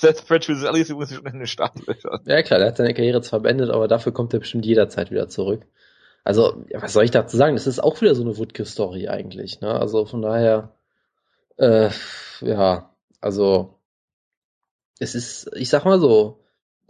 [0.00, 2.20] Seth Patrick ist übrigens schon in den Startlöchern.
[2.26, 5.28] Ja klar, der hat seine Karriere zwar beendet, aber dafür kommt er bestimmt jederzeit wieder
[5.28, 5.66] zurück.
[6.24, 7.56] Also, was soll ich dazu sagen?
[7.56, 9.60] Das ist auch wieder so eine Woodke-Story eigentlich.
[9.60, 9.72] Ne?
[9.72, 10.74] Also von daher,
[11.56, 11.90] äh,
[12.40, 13.78] ja, also
[15.00, 16.44] es ist, ich sag mal so,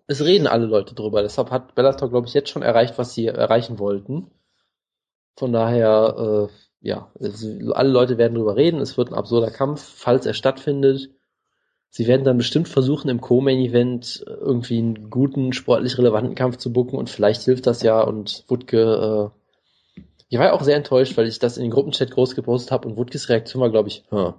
[0.06, 1.22] es reden alle Leute drüber.
[1.22, 4.30] Deshalb hat Bellator, glaube ich, jetzt schon erreicht, was sie erreichen wollten.
[5.36, 6.48] Von daher,
[6.80, 11.10] ja, also alle Leute werden drüber reden, es wird ein absurder Kampf, falls er stattfindet.
[11.90, 16.98] Sie werden dann bestimmt versuchen, im Co-Main-Event irgendwie einen guten, sportlich relevanten Kampf zu bucken
[16.98, 19.32] und vielleicht hilft das ja und Wutke,
[19.96, 22.70] äh, ich war ja auch sehr enttäuscht, weil ich das in den Gruppenchat groß gepostet
[22.70, 24.34] habe und Wutkes Reaktion war, glaube ich, hm.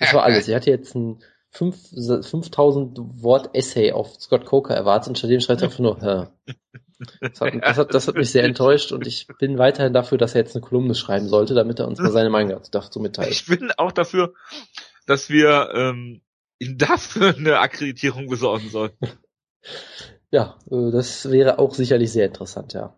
[0.00, 0.48] das war alles.
[0.48, 5.66] Er hatte jetzt ein 5000 Wort Essay auf Scott Coker erwartet und stattdessen schreibt er
[5.66, 6.28] einfach nur, hm.
[7.20, 10.34] Das hat, das, hat, das hat mich sehr enttäuscht und ich bin weiterhin dafür, dass
[10.34, 13.30] er jetzt eine Kolumne schreiben sollte, damit er uns mal seine Meinung dazu mitteilt.
[13.30, 14.34] Ich bin auch dafür,
[15.06, 16.20] dass wir ähm,
[16.60, 19.08] ihm dafür eine Akkreditierung besorgen sollten.
[20.32, 22.96] Ja, äh, das wäre auch sicherlich sehr interessant, ja.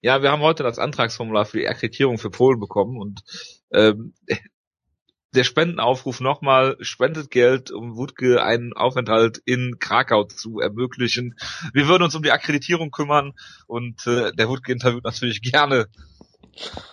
[0.00, 3.24] Ja, wir haben heute das Antragsformular für die Akkreditierung für Polen bekommen und
[3.72, 4.14] ähm,
[5.34, 11.34] der Spendenaufruf nochmal, spendet Geld, um Wutke einen Aufenthalt in Krakau zu ermöglichen.
[11.72, 13.32] Wir würden uns um die Akkreditierung kümmern
[13.66, 15.88] und äh, der Wutke interviewt natürlich gerne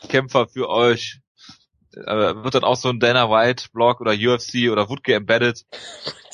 [0.09, 1.21] Kämpfer für euch.
[1.95, 5.65] Äh, wird dann auch so ein Dana White Blog oder UFC oder Wutke Embedded.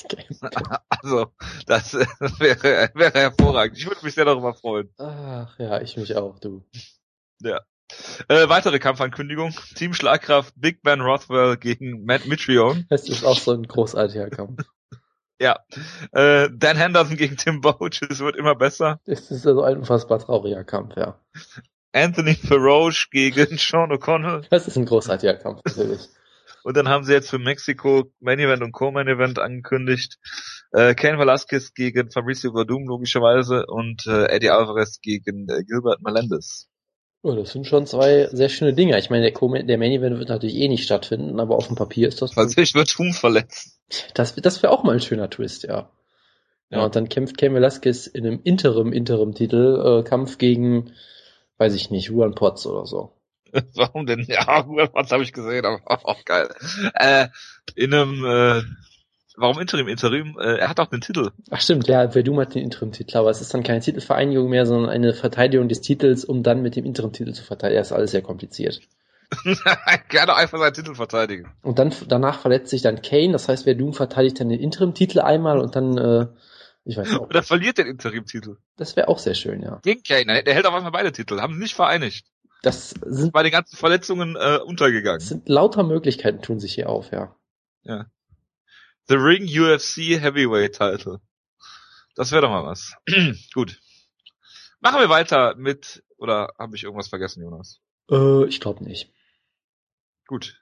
[0.90, 1.28] also,
[1.66, 2.06] das äh,
[2.40, 3.78] wäre, wäre hervorragend.
[3.78, 4.90] Ich würde mich sehr darüber freuen.
[4.98, 6.64] Ach ja, ich mich auch, du.
[7.42, 7.62] Ja.
[8.28, 9.54] Äh, weitere Kampfankündigung.
[9.76, 12.86] Team Schlagkraft Big Ben Rothwell gegen Matt Mitrione.
[12.90, 14.64] Das ist auch so ein großartiger Kampf.
[15.40, 15.60] ja.
[16.12, 19.00] Äh, Dan Henderson gegen Tim Boach, es wird immer besser.
[19.06, 21.20] Das ist also ein unfassbar trauriger Kampf, ja.
[21.94, 24.46] Anthony Feroge gegen Sean O'Connell.
[24.50, 26.10] Das ist ein großartiger Kampf, natürlich.
[26.64, 30.20] Und dann haben sie jetzt für Mexiko Main Event und Co-Main Event angekündigt.
[30.72, 36.68] Äh, Ken Velasquez gegen Fabricio Verdum logischerweise und äh, Eddie Alvarez gegen äh, Gilbert Melendez.
[37.24, 38.98] Oh, das sind schon zwei sehr schöne Dinge.
[38.98, 42.08] Ich meine, der, der Main Event wird natürlich eh nicht stattfinden, aber auf dem Papier
[42.08, 42.36] ist das.
[42.36, 43.80] Also ich wird Hum verletzt.
[44.16, 45.92] Das, das wäre auch mal ein schöner Twist, ja.
[46.70, 46.80] ja.
[46.80, 50.94] Ja, und dann kämpft Ken Velasquez in einem Interim-Interim-Titel äh, Kampf gegen,
[51.62, 53.14] weiß ich nicht, Juan Potts oder so.
[53.76, 54.26] Warum denn?
[54.28, 56.50] Ja, Juan Potts habe ich gesehen, aber auch geil.
[56.96, 57.28] Äh,
[57.76, 58.64] in einem äh,
[59.38, 59.88] Warum Interim?
[59.88, 61.30] Interim, äh, er hat auch den Titel.
[61.52, 64.90] Ach stimmt, ja, Verdum hat den Interim-Titel, aber es ist dann keine Titelvereinigung mehr, sondern
[64.90, 67.80] eine Verteidigung des Titels, um dann mit dem Interim-Titel zu verteidigen.
[67.80, 68.82] Das ist alles sehr kompliziert.
[70.10, 71.50] Gerne einfach seinen Titel verteidigen.
[71.62, 75.60] Und dann danach verletzt sich dann Kane, das heißt, Verdum verteidigt dann den Interim-Titel einmal
[75.60, 76.28] und dann, äh,
[76.86, 77.20] ich weiß nicht.
[77.20, 78.58] Oder verliert den Interim-Titel.
[78.78, 79.80] Das wäre auch sehr schön, ja.
[79.84, 82.26] Gegen Kane, der hält auf einmal beide Titel, haben nicht vereinigt.
[82.64, 85.20] Das sind bei den ganzen Verletzungen äh, untergegangen.
[85.20, 87.36] Sind lauter Möglichkeiten tun sich hier auf, ja.
[87.84, 88.06] Ja.
[89.08, 91.20] The Ring UFC Heavyweight Title.
[92.16, 92.94] Das wäre doch mal was.
[93.54, 93.80] Gut.
[94.80, 97.80] Machen wir weiter mit, oder habe ich irgendwas vergessen, Jonas?
[98.10, 99.12] Äh, ich glaube nicht.
[100.28, 100.62] Gut.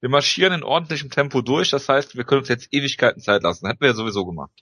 [0.00, 3.66] Wir marschieren in ordentlichem Tempo durch, das heißt, wir können uns jetzt Ewigkeiten Zeit lassen.
[3.66, 4.52] Hätten wir ja sowieso gemacht.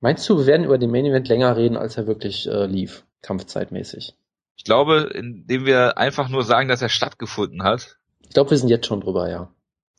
[0.00, 3.04] Meinst du, wir werden über den Main Event länger reden, als er wirklich äh, lief,
[3.22, 4.14] kampfzeitmäßig?
[4.56, 7.98] Ich glaube, indem wir einfach nur sagen, dass er stattgefunden hat.
[8.20, 9.52] Ich glaube, wir sind jetzt schon drüber, ja.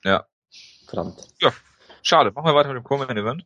[0.03, 0.25] Ja.
[0.87, 1.27] Verdammt.
[1.39, 1.51] Ja,
[2.01, 3.45] Schade, machen wir weiter mit dem Co-Main Event.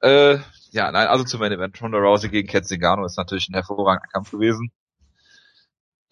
[0.00, 0.38] Äh,
[0.70, 1.80] ja, nein, also zum Main Event.
[1.80, 4.70] Ronda Rousey gegen Cat Zingano ist natürlich ein hervorragender Kampf gewesen.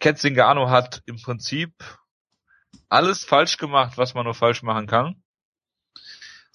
[0.01, 1.73] Cat Zingano hat im Prinzip
[2.89, 5.23] alles falsch gemacht, was man nur falsch machen kann.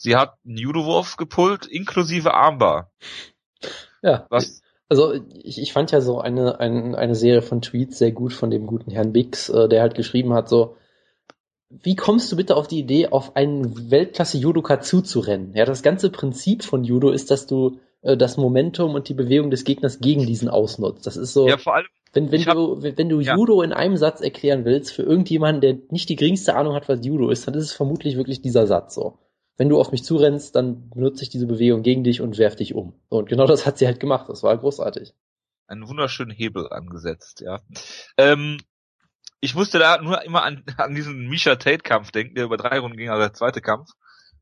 [0.02, 2.90] Sie hat einen Judo-Wurf gepullt, inklusive Armbar.
[4.02, 4.26] Ja.
[4.32, 4.64] Was?
[4.90, 8.50] Also ich, ich fand ja so eine, eine, eine Serie von Tweets sehr gut von
[8.50, 10.76] dem guten Herrn Biggs, äh, der halt geschrieben hat, so,
[11.70, 15.54] wie kommst du bitte auf die Idee, auf einen Weltklasse-Judoka zuzurennen?
[15.54, 19.52] Ja, das ganze Prinzip von Judo ist, dass du äh, das Momentum und die Bewegung
[19.52, 21.06] des Gegners gegen diesen ausnutzt.
[21.06, 21.48] Das ist so.
[21.48, 21.88] Ja, vor allem.
[22.12, 23.36] Wenn, wenn hab, du, wenn du ja.
[23.36, 27.06] Judo in einem Satz erklären willst, für irgendjemanden, der nicht die geringste Ahnung hat, was
[27.06, 29.20] Judo ist, dann ist es vermutlich wirklich dieser Satz so.
[29.62, 32.74] Wenn du auf mich zurennst, dann benutze ich diese Bewegung gegen dich und werf dich
[32.74, 33.00] um.
[33.10, 34.28] Und genau das hat sie halt gemacht.
[34.28, 35.14] Das war großartig.
[35.68, 37.62] Einen wunderschönen Hebel angesetzt, ja.
[38.18, 38.58] Ähm,
[39.40, 42.98] ich musste da nur immer an, an diesen Misha Tate-Kampf denken, der über drei Runden
[42.98, 43.92] ging, also der zweite Kampf,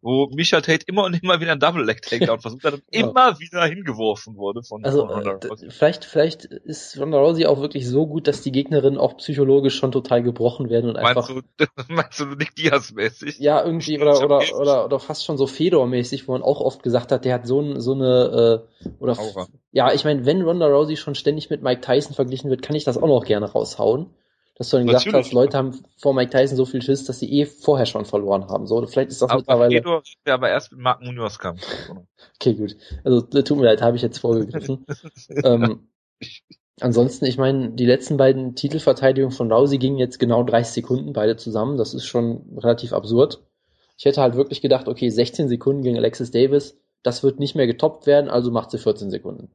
[0.02, 3.02] wo Misha Tate immer und immer wieder ein Double Leg Takedown versucht hat und ja.
[3.02, 5.68] immer wieder hingeworfen wurde von, also, von Ronda Rousey.
[5.68, 9.76] Äh, vielleicht, vielleicht ist Ronda Rousey auch wirklich so gut, dass die Gegnerinnen auch psychologisch
[9.76, 11.42] schon total gebrochen werden und meinst einfach.
[11.58, 13.40] Du, meinst du Nick Diaz mäßig?
[13.40, 16.82] Ja, irgendwie oder oder, oder oder fast schon so Fedor mäßig, wo man auch oft
[16.84, 19.48] gesagt hat, der hat so, ein, so eine äh, oder Aura.
[19.72, 22.86] ja, ich meine, wenn Ronda Rousey schon ständig mit Mike Tyson verglichen wird, kann ich
[22.86, 24.08] das auch noch gerne raushauen
[24.60, 27.32] dass du dann gesagt hast, Leute haben vor Mike Tyson so viel Schiss, dass sie
[27.32, 28.68] eh vorher schon verloren haben.
[28.68, 29.76] So, vielleicht ist das aber mittlerweile.
[29.78, 31.66] Fedor ja aber erst mit Mark Munoz Kampf.
[32.36, 32.76] okay, gut.
[33.06, 34.86] Also tut mir leid, habe ich jetzt vorgegriffen.
[35.46, 35.88] ähm,
[36.82, 41.38] ansonsten, ich meine, die letzten beiden Titelverteidigungen von Rousey gingen jetzt genau 30 Sekunden beide
[41.38, 41.78] zusammen.
[41.78, 43.42] Das ist schon relativ absurd.
[43.98, 47.68] Ich hätte halt wirklich gedacht, okay, 16 Sekunden gegen Alexis Davis, das wird nicht mehr
[47.68, 49.52] getoppt werden, also macht sie 14 Sekunden.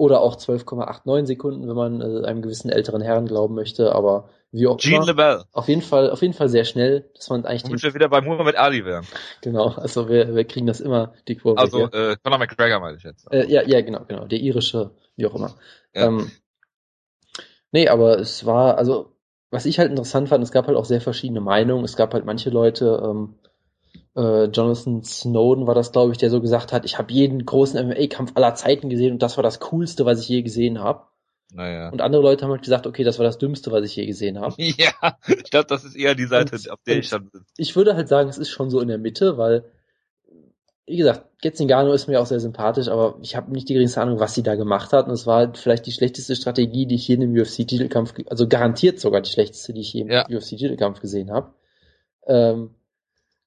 [0.00, 4.66] Oder auch 12,89 Sekunden, wenn man äh, einem gewissen älteren Herren glauben möchte, aber wie
[4.66, 5.04] auch immer.
[5.04, 5.44] LeBell.
[5.52, 7.64] Auf jeden Fall, auf jeden Fall sehr schnell, dass man eigentlich.
[7.64, 9.06] Womit wir wieder bei Muhammad Ali wären.
[9.42, 11.60] Genau, also wir, wir kriegen das immer, die Kurve.
[11.60, 13.30] Also, äh, Conor McGregor meine ich jetzt.
[13.30, 14.24] Äh, ja, ja, genau, genau.
[14.24, 15.54] Der irische, wie auch immer.
[15.94, 16.06] Ja.
[16.06, 16.30] Ähm,
[17.70, 19.12] nee, aber es war, also,
[19.50, 21.84] was ich halt interessant fand, es gab halt auch sehr verschiedene Meinungen.
[21.84, 23.34] Es gab halt manche Leute, ähm,
[24.16, 27.88] äh, Jonathan Snowden war das, glaube ich, der so gesagt hat, ich habe jeden großen
[27.88, 31.04] MMA-Kampf aller Zeiten gesehen und das war das Coolste, was ich je gesehen habe.
[31.52, 31.88] Naja.
[31.90, 34.40] Und andere Leute haben halt gesagt, okay, das war das Dümmste, was ich je gesehen
[34.40, 34.54] habe.
[34.58, 37.44] Ja, ich glaube, das ist eher die Seite, und, auf der ich schon bin.
[37.56, 39.64] Ich würde halt sagen, es ist schon so in der Mitte, weil,
[40.86, 44.20] wie gesagt, Getzingano ist mir auch sehr sympathisch, aber ich habe nicht die geringste Ahnung,
[44.20, 45.06] was sie da gemacht hat.
[45.06, 48.46] Und es war halt vielleicht die schlechteste Strategie, die ich je in einem UFC-Titelkampf, also
[48.46, 50.26] garantiert sogar die schlechteste, die ich je im ja.
[50.28, 51.52] UFC-Titelkampf gesehen habe.
[52.26, 52.74] Ähm,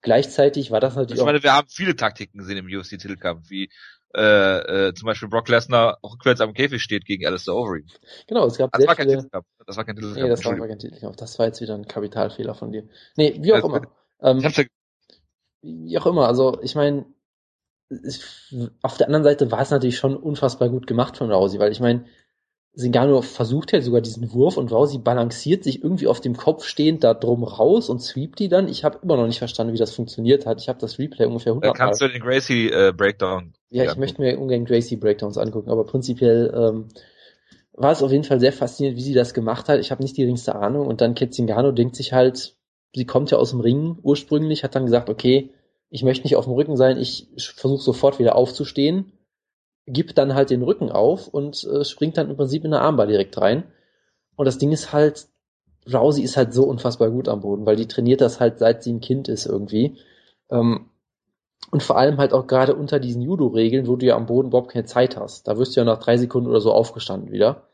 [0.04, 3.70] Gleichzeitig war das natürlich ich meine, wir haben viele Taktiken gesehen im UFC-Titelkampf, wie
[4.16, 7.88] äh, äh, zum Beispiel Brock Lesnar rückwärts am Käfig steht gegen Alistair Overeem.
[8.28, 9.08] Genau, es gab das sehr war viele...
[9.08, 9.48] Kein Titelkampf.
[9.66, 10.24] Das war kein Titelkampf.
[10.24, 11.16] Nee, das war kein Titelkampf.
[11.16, 12.88] Das war jetzt wieder ein Kapitalfehler von dir.
[13.16, 13.88] Nee, wie auch also, immer.
[14.22, 14.52] Ähm, ja
[15.64, 17.06] wie auch immer, also ich meine,
[18.82, 21.80] auf der anderen Seite war es natürlich schon unfassbar gut gemacht von Rousey, weil ich
[21.80, 22.06] meine,
[22.76, 27.04] Singano versucht ja sogar diesen Wurf und Rousey balanciert sich irgendwie auf dem Kopf stehend
[27.04, 28.68] da drum raus und sweept die dann.
[28.68, 30.60] Ich habe immer noch nicht verstanden, wie das funktioniert hat.
[30.60, 31.78] Ich habe das Replay ungefähr 100 Mal.
[31.78, 33.54] Kannst du den Gracie äh, Breakdown?
[33.70, 36.88] Ja, ich möchte mir ungern Gracie Breakdowns angucken, aber prinzipiell ähm,
[37.74, 39.80] war es auf jeden Fall sehr faszinierend, wie sie das gemacht hat.
[39.80, 42.56] Ich habe nicht die geringste Ahnung und dann Ketzingano denkt sich halt,
[42.96, 45.52] sie kommt ja aus dem Ring ursprünglich, hat dann gesagt, okay,
[45.92, 49.12] ich möchte nicht auf dem Rücken sein, ich versuche sofort wieder aufzustehen
[49.86, 53.08] gibt dann halt den Rücken auf und äh, springt dann im Prinzip in eine Armbar
[53.08, 53.64] direkt rein.
[54.36, 55.28] Und das Ding ist halt,
[55.92, 58.94] Rousey ist halt so unfassbar gut am Boden, weil die trainiert das halt seit sie
[58.94, 59.98] ein Kind ist irgendwie.
[60.50, 60.90] Ähm,
[61.72, 64.72] und vor allem halt auch gerade unter diesen Judo-Regeln, wo du ja am Boden überhaupt
[64.72, 65.48] keine Zeit hast.
[65.48, 67.68] Da wirst du ja nach drei Sekunden oder so aufgestanden wieder.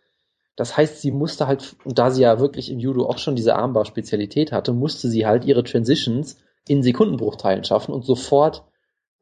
[0.55, 3.55] Das heißt, sie musste halt, und da sie ja wirklich im Judo auch schon diese
[3.55, 8.63] Armbar-Spezialität hatte, musste sie halt ihre Transitions in Sekundenbruchteilen schaffen und sofort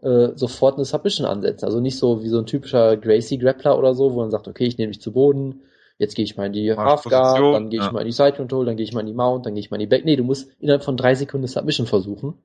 [0.01, 1.65] äh, sofort eine Submission ansetzen.
[1.65, 4.77] Also nicht so wie so ein typischer Gracie-Grappler oder so, wo man sagt, okay, ich
[4.77, 5.61] nehme mich zu Boden,
[5.97, 7.91] jetzt gehe ich mal in die Halfguard, dann gehe ich ja.
[7.91, 9.71] mal in die Side Control, dann gehe ich mal in die Mount, dann gehe ich
[9.71, 10.05] mal in die Back.
[10.05, 12.35] Nee, du musst innerhalb von drei Sekunden Submission versuchen.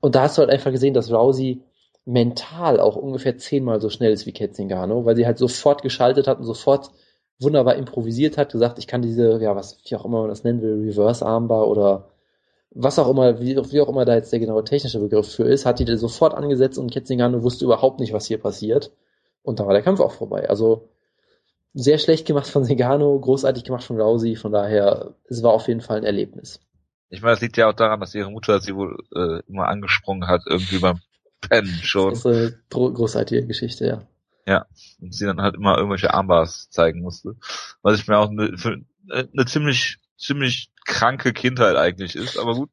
[0.00, 1.62] Und da hast du halt einfach gesehen, dass Rousey
[2.04, 6.38] mental auch ungefähr zehnmal so schnell ist wie Ketzingano, weil sie halt sofort geschaltet hat
[6.38, 6.90] und sofort
[7.40, 10.62] wunderbar improvisiert hat, gesagt, ich kann diese, ja, was, wie auch immer man das nennen
[10.62, 12.10] will, Reverse Armbar oder
[12.74, 15.64] was auch immer, wie, wie, auch immer da jetzt der genaue technische Begriff für ist,
[15.64, 18.92] hat die dann sofort angesetzt und Ketzingano wusste überhaupt nicht, was hier passiert.
[19.42, 20.48] Und da war der Kampf auch vorbei.
[20.48, 20.88] Also
[21.72, 25.80] sehr schlecht gemacht von Segano, großartig gemacht von Rousey, von daher, es war auf jeden
[25.80, 26.60] Fall ein Erlebnis.
[27.10, 30.28] Ich meine, das liegt ja auch daran, dass ihre Mutter sie wohl äh, immer angesprungen
[30.28, 31.00] hat, irgendwie beim
[31.40, 32.10] Pennen schon.
[32.10, 34.02] Das ist eine großartige Geschichte, ja.
[34.46, 34.66] Ja,
[35.00, 37.36] und sie dann halt immer irgendwelche Armbars zeigen musste.
[37.82, 42.38] Was ich mir auch eine, für eine ziemlich ziemlich kranke Kindheit eigentlich ist.
[42.38, 42.70] Aber gut,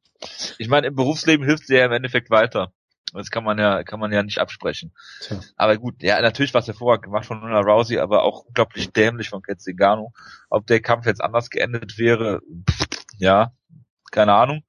[0.58, 2.72] ich meine, im Berufsleben hilft sie ja im Endeffekt weiter.
[3.12, 4.92] Das kann man ja, kann man ja nicht absprechen.
[5.20, 5.40] Tja.
[5.56, 9.28] Aber gut, ja, natürlich war es hervorragend gemacht von Luna Rousey, aber auch unglaublich dämlich
[9.28, 10.12] von Ketzigano.
[10.48, 12.86] Ob der Kampf jetzt anders geendet wäre, pff,
[13.18, 13.52] ja,
[14.10, 14.64] keine Ahnung.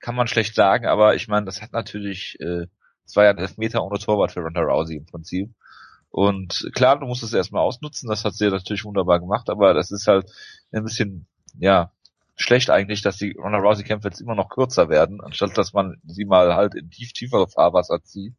[0.00, 2.66] Kann man schlecht sagen, aber ich meine, das hat natürlich, äh,
[3.04, 5.54] es war ja ein Elfmeter ohne Torwart für Ronda Rousey im Prinzip.
[6.10, 9.90] Und klar, du musst es erstmal ausnutzen, das hat sie natürlich wunderbar gemacht, aber das
[9.90, 10.30] ist halt
[10.70, 11.26] ein bisschen,
[11.58, 11.92] ja,
[12.36, 16.00] schlecht eigentlich, dass die Ronda Rousey Kämpfe jetzt immer noch kürzer werden, anstatt dass man
[16.04, 18.34] sie mal halt in tief tiefere Fahrwasser zieht,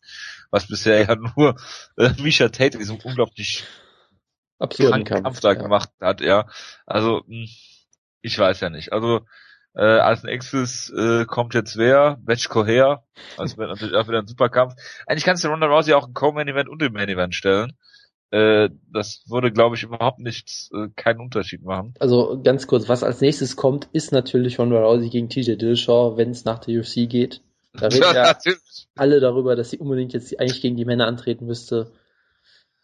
[0.52, 1.56] was bisher ja nur
[1.98, 3.66] äh, Misha Tate diesem unglaublich
[4.60, 5.54] absurden Kampf, Kampf da ja.
[5.56, 6.48] gemacht hat, ja.
[6.86, 7.48] Also hm,
[8.22, 8.94] ich weiß ja nicht.
[8.94, 9.26] Also
[9.76, 12.18] äh, als nächstes äh, kommt jetzt wer?
[12.22, 13.04] Betchko her.
[13.38, 14.74] Also wird natürlich auch wieder ein super Kampf.
[15.08, 17.74] Eigentlich kannst du Ronda Rousey auch ein Co-Main-Event und im Main-Event stellen.
[18.34, 21.94] Äh, das würde, glaube ich, überhaupt nichts, äh, keinen Unterschied machen.
[22.00, 26.32] Also ganz kurz, was als nächstes kommt, ist natürlich Ronda Rousey gegen TJ Dillashaw, wenn
[26.32, 27.42] es nach der UFC geht.
[27.74, 28.38] Da reden ja, ja
[28.96, 31.92] alle darüber, dass sie unbedingt jetzt eigentlich gegen die Männer antreten müsste.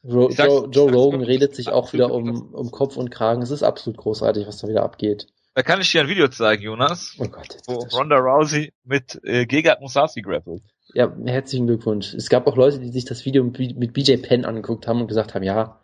[0.03, 3.41] Ro Joe, Joe Rogan redet sich auch wieder um, um Kopf und Kragen.
[3.41, 5.25] Es ist absolut großartig, was da wieder abgeht.
[5.53, 7.15] Da kann ich dir ein Video zeigen, Jonas.
[7.19, 7.57] Oh Gott.
[7.65, 10.63] Wo Ronda Rousey mit äh, Gegard Musasi grappelt.
[10.93, 12.13] Ja, herzlichen Glückwunsch.
[12.13, 15.35] Es gab auch Leute, die sich das Video mit BJ Penn angeguckt haben und gesagt
[15.35, 15.81] haben, ja,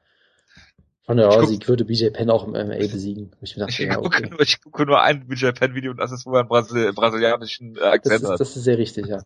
[1.05, 3.31] von der Rousey würde BJ Penn auch im MMA besiegen.
[3.41, 4.21] Ich, dachte, ich, ja, okay.
[4.23, 6.49] gucke nur, ich gucke nur ein BJ Penn Video und das ist, wo er einen
[6.49, 8.39] Brasil brasilianischen äh, Akzent das ist, hat.
[8.39, 9.21] Das ist sehr richtig, ja.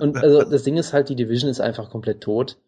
[0.00, 2.58] Und also das Ding ist halt, die Division ist einfach komplett tot.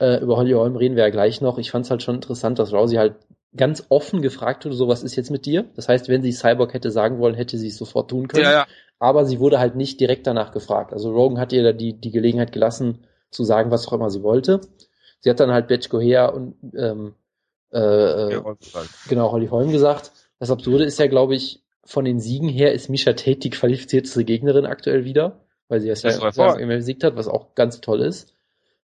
[0.00, 1.58] Äh, über Holly Holm reden wir ja gleich noch.
[1.58, 3.14] Ich fand es halt schon interessant, dass Rousey halt
[3.56, 5.66] ganz offen gefragt wurde, so was ist jetzt mit dir?
[5.76, 8.44] Das heißt, wenn sie Cyborg hätte sagen wollen, hätte sie es sofort tun können.
[8.44, 8.66] Ja, ja
[9.02, 10.92] aber sie wurde halt nicht direkt danach gefragt.
[10.92, 14.22] Also Rogan hat ihr da die, die Gelegenheit gelassen, zu sagen, was auch immer sie
[14.22, 14.60] wollte.
[15.18, 17.16] Sie hat dann halt Betchko her und ähm,
[17.72, 18.40] äh, äh
[19.08, 20.12] genau, Holly Holm gesagt.
[20.38, 24.24] Das Absurde ist ja, glaube ich, von den Siegen her ist Misha Tate die qualifizierteste
[24.24, 28.02] Gegnerin aktuell wieder, weil sie das, das ja immer besiegt hat, was auch ganz toll
[28.02, 28.36] ist.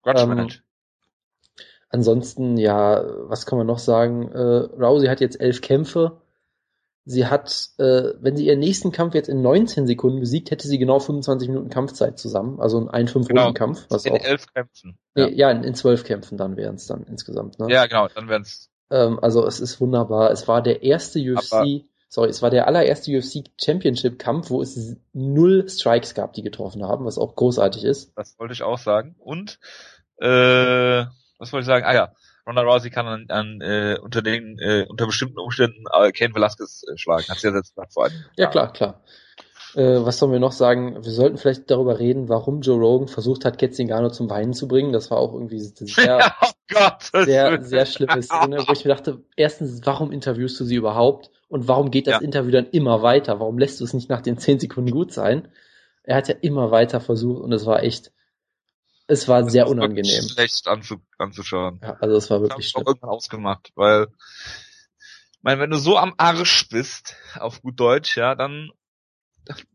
[0.07, 0.49] Ähm,
[1.95, 4.29] ansonsten, ja, was kann man noch sagen?
[4.31, 6.21] Äh, Rousey hat jetzt elf Kämpfe.
[7.07, 10.79] Sie hat, äh, wenn sie ihren nächsten Kampf jetzt in 19 Sekunden besiegt, hätte sie
[10.79, 13.87] genau 25 Minuten Kampfzeit zusammen, also ein 5 Runden Kampf.
[13.91, 14.99] Was in auch, elf Kämpfen.
[15.15, 17.59] Ja, nee, ja in, in zwölf Kämpfen dann wären es dann insgesamt.
[17.59, 17.67] Ne?
[17.71, 18.71] Ja, genau, dann wären es.
[18.91, 20.31] Ähm, also es ist wunderbar.
[20.31, 21.67] Es war der erste UFC, Aber
[22.09, 26.83] sorry, es war der allererste UFC Championship Kampf, wo es null Strikes gab, die getroffen
[26.85, 28.13] haben, was auch großartig ist.
[28.17, 29.15] Das wollte ich auch sagen.
[29.19, 29.59] Und
[30.21, 31.05] äh,
[31.39, 31.85] was wollte ich sagen?
[31.85, 32.13] Ah ja,
[32.47, 36.85] Ronda Rousey kann an, an äh, unter den äh, unter bestimmten Umständen äh, Kane Velasquez
[36.91, 37.27] äh, schlagen.
[37.29, 38.25] Hat sie ja jetzt vor allem.
[38.37, 39.03] Ja klar, klar.
[39.75, 41.05] Äh, was sollen wir noch sagen?
[41.05, 44.93] Wir sollten vielleicht darüber reden, warum Joe Rogan versucht hat, Ketzingano zum Weinen zu bringen.
[44.93, 49.23] Das war auch irgendwie sehr, oh Gott, sehr, sehr schlimme Szene, wo ich mir dachte,
[49.37, 51.31] erstens, warum interviewst du sie überhaupt?
[51.49, 52.21] Und warum geht das ja.
[52.21, 53.41] Interview dann immer weiter?
[53.41, 55.49] Warum lässt du es nicht nach den zehn Sekunden gut sein?
[56.05, 58.13] Er hat ja immer weiter versucht und es war echt,
[59.07, 60.23] es war sehr unangenehm.
[60.23, 61.81] Schlecht anzu, anzuschauen.
[61.83, 62.85] Ja, also es war wirklich schlimm.
[62.87, 64.07] irgendwann ausgemacht, weil,
[65.33, 68.71] ich meine, wenn du so am Arsch bist, auf gut Deutsch, ja, dann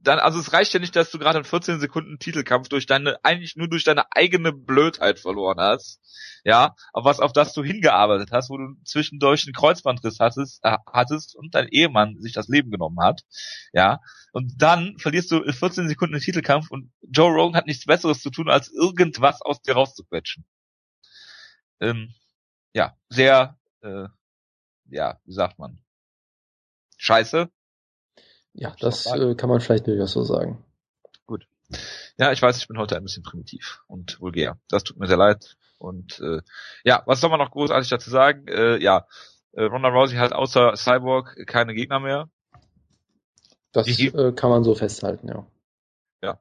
[0.02, 3.24] dann, also es reicht ja nicht, dass du gerade in 14 Sekunden Titelkampf durch deine,
[3.24, 6.00] eigentlich nur durch deine eigene Blödheit verloren hast.
[6.44, 10.78] Ja, auf was, auf das du hingearbeitet hast, wo du zwischendurch einen Kreuzbandriss hattest, äh,
[10.92, 13.22] hattest und dein Ehemann sich das Leben genommen hat.
[13.74, 14.00] Ja,
[14.32, 18.22] und dann verlierst du in 14 Sekunden den Titelkampf und Joe Rogan hat nichts Besseres
[18.22, 20.46] zu tun, als irgendwas aus dir rauszuquetschen.
[21.82, 22.14] Ähm,
[22.74, 24.08] ja, sehr, äh,
[24.86, 25.80] ja, wie sagt man?
[26.98, 27.50] Scheiße,
[28.54, 30.64] ja, das äh, kann man vielleicht durchaus so sagen.
[31.26, 31.48] Gut.
[32.18, 34.58] Ja, ich weiß, ich bin heute ein bisschen primitiv und vulgär.
[34.70, 35.56] Das tut mir sehr leid.
[35.78, 36.42] Und äh,
[36.84, 38.48] ja, was soll man noch großartig dazu sagen?
[38.48, 39.08] Äh, ja,
[39.54, 42.30] äh, Ronda Rousey hat außer Cyborg keine Gegner mehr.
[43.72, 45.46] Das äh, kann man so festhalten, ja.
[46.24, 46.40] Ja.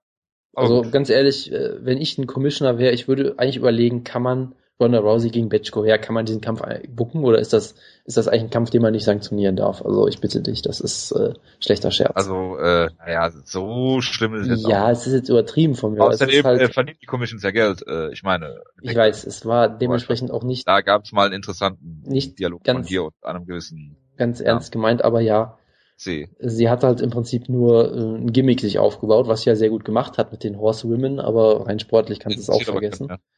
[0.55, 4.55] also ganz ehrlich, äh, wenn ich ein Commissioner wäre, ich würde eigentlich überlegen, kann man
[4.81, 8.29] Ronda Rousey gegen Betchko her, kann man diesen Kampf bucken oder ist das, ist das
[8.29, 9.85] eigentlich ein Kampf, den man nicht sanktionieren darf?
[9.85, 12.13] Also ich bitte dich, das ist äh, schlechter Scherz.
[12.15, 14.91] Also, äh, naja, so schlimm ist es jetzt Ja, auch.
[14.91, 16.03] es ist jetzt übertrieben von mir.
[16.03, 18.63] Außerdem halt, äh, verdient die Commissions ja Geld, äh, ich meine.
[18.81, 20.69] Ich weiß, es war dementsprechend auch nicht.
[20.69, 23.97] Da gab es mal einen interessanten nicht Dialog ganz, von dir und einem gewissen.
[24.17, 24.73] Ganz ernst ja.
[24.73, 25.59] gemeint, aber ja.
[25.97, 26.29] Sie.
[26.39, 29.71] Sie hat halt im Prinzip nur äh, ein Gimmick sich aufgebaut, was sie ja sehr
[29.71, 33.09] gut gemacht hat mit den Horsewomen, aber rein sportlich kannst du es auch vergessen.
[33.09, 33.38] Können, ja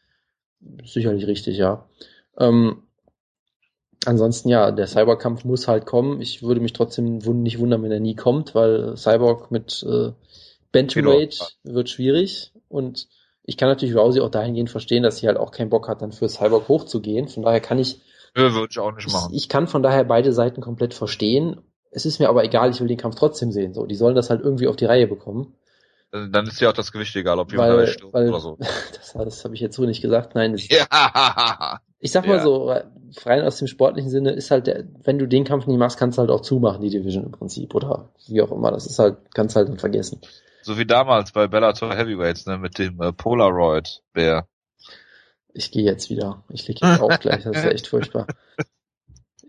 [0.84, 1.86] sicherlich richtig, ja.
[2.38, 2.82] Ähm,
[4.06, 6.20] ansonsten ja, der Cyberkampf muss halt kommen.
[6.20, 10.12] Ich würde mich trotzdem nicht wundern, wenn er nie kommt, weil Cyborg mit äh,
[10.72, 13.08] Bantamweight wird schwierig und
[13.42, 16.12] ich kann natürlich Rousey auch dahingehend verstehen, dass sie halt auch keinen Bock hat, dann
[16.12, 17.26] für Cyborg hochzugehen.
[17.26, 18.00] Von daher kann ich.
[18.36, 19.34] Ja, würde ich auch nicht machen.
[19.34, 21.60] Ich, ich kann von daher beide Seiten komplett verstehen.
[21.90, 23.74] Es ist mir aber egal, ich will den Kampf trotzdem sehen.
[23.74, 25.54] So, die sollen das halt irgendwie auf die Reihe bekommen.
[26.12, 28.58] Also dann ist ja auch das Gewicht egal, ob jemand weil, stirbt weil, oder so.
[28.94, 30.34] Das, das habe ich jetzt so nicht gesagt.
[30.34, 31.80] Nein, ja.
[32.00, 32.42] ich sag mal ja.
[32.42, 32.74] so,
[33.24, 36.18] rein aus dem sportlichen Sinne ist halt, der, wenn du den Kampf nicht machst, kannst
[36.18, 38.70] du halt auch zumachen, die Division im Prinzip oder wie auch immer.
[38.70, 40.20] Das ist halt, kannst halt dann vergessen.
[40.62, 44.46] So wie damals bei Bellator Heavyweights, ne, mit dem äh, Polaroid Bär.
[45.52, 46.44] Ich gehe jetzt wieder.
[46.48, 47.44] Ich leg jetzt auch gleich.
[47.44, 48.26] Das ist ja echt furchtbar.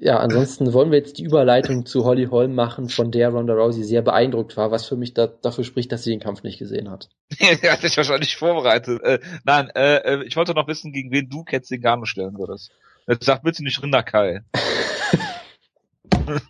[0.04, 3.84] ja, ansonsten wollen wir jetzt die Überleitung zu Holly Holm machen, von der Ronda Rousey
[3.84, 6.90] sehr beeindruckt war, was für mich da, dafür spricht, dass sie den Kampf nicht gesehen
[6.90, 7.10] hat.
[7.40, 9.00] ja, hat sich wahrscheinlich vorbereitet.
[9.04, 12.72] Äh, nein, äh, äh, ich wollte noch wissen, gegen wen du Ketzingano stellen würdest.
[13.08, 14.44] Jetzt sag bitte nicht Rinder Kai.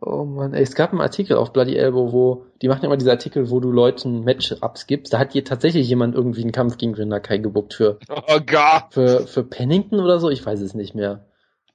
[0.00, 3.10] oh man, ey, es gab einen Artikel auf Bloody Elbow, wo, die machen immer diese
[3.10, 5.12] Artikel, wo du Leuten Match-Ups gibst.
[5.12, 8.84] Da hat hier tatsächlich jemand irgendwie einen Kampf gegen Rinder Kai gebuckt für, oh Gott.
[8.88, 11.26] für, für Pennington oder so, ich weiß es nicht mehr.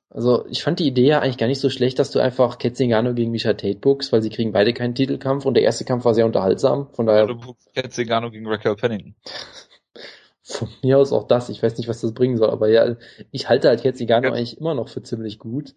[0.10, 3.14] Also ich fand die Idee ja eigentlich gar nicht so schlecht, dass du einfach Ketzingano
[3.14, 6.14] gegen Misha Tate bookst, weil sie kriegen beide keinen Titelkampf und der erste Kampf war
[6.14, 6.90] sehr unterhaltsam.
[6.94, 7.28] Von daher.
[7.28, 9.16] Du bookst Ketzingano gegen Raquel Pennington.
[10.48, 11.50] Von mir aus auch das.
[11.50, 12.96] Ich weiß nicht, was das bringen soll, aber ja,
[13.32, 14.34] ich halte halt Ketzingano ja.
[14.34, 15.74] eigentlich immer noch für ziemlich gut.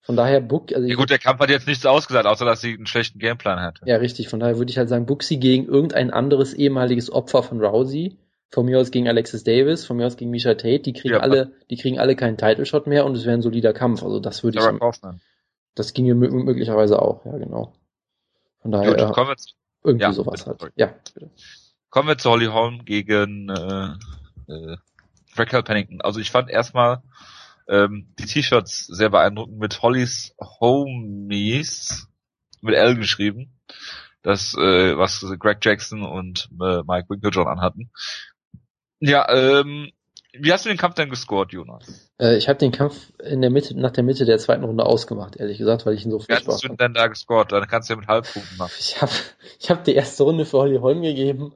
[0.00, 0.72] Von daher book.
[0.72, 3.60] Also ja gut, der Kampf hat jetzt nichts ausgesagt, außer dass sie einen schlechten Gameplan
[3.60, 3.82] hatte.
[3.86, 4.28] Ja, richtig.
[4.28, 8.16] Von daher würde ich halt sagen, book sie gegen irgendein anderes ehemaliges Opfer von Rousey
[8.54, 11.20] von mir aus gegen Alexis Davis, von mir aus gegen Misha Tate, die kriegen ja,
[11.20, 14.02] alle, die kriegen alle keinen Title Shot mehr und es wäre ein solider Kampf.
[14.02, 14.78] Also das würde ich.
[14.78, 15.20] Kaufmann.
[15.74, 17.74] Das ginge möglicherweise auch, ja genau.
[18.62, 20.72] Von daher Gut, kommen wir zu, irgendwie ja, sowas bitte, halt.
[20.76, 21.30] Ja, bitte.
[21.90, 24.76] Kommen wir zu Holly Holm gegen äh, äh,
[25.36, 26.00] Raquel Pennington.
[26.00, 27.02] Also ich fand erstmal
[27.68, 32.08] ähm, die T-Shirts sehr beeindruckend mit Hollys Homies
[32.62, 33.58] mit L geschrieben.
[34.22, 37.90] Das, äh, was Greg Jackson und äh, Mike Winklejohn anhatten.
[39.08, 39.90] Ja, ähm,
[40.32, 42.10] Wie hast du den Kampf denn gescored, Jonas?
[42.18, 45.36] Äh, ich habe den Kampf in der Mitte, nach der Mitte der zweiten Runde ausgemacht,
[45.36, 47.52] ehrlich gesagt, weil ich ihn so furchtbar Wie hast du denn da gescored?
[47.52, 48.72] Dann kannst du ja mit Halbpunkten machen.
[48.78, 49.12] Ich habe
[49.60, 51.52] ich hab die erste Runde für Holly Holm gegeben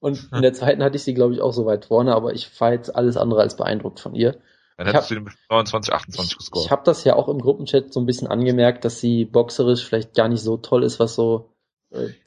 [0.00, 2.48] und in der zweiten hatte ich sie, glaube ich, auch so weit vorne, aber ich
[2.60, 4.40] war jetzt alles andere als beeindruckt von ihr.
[4.76, 6.64] Dann hättest hab, du den 29, 28 gescored.
[6.64, 10.14] Ich habe das ja auch im Gruppenchat so ein bisschen angemerkt, dass sie boxerisch vielleicht
[10.14, 11.51] gar nicht so toll ist, was so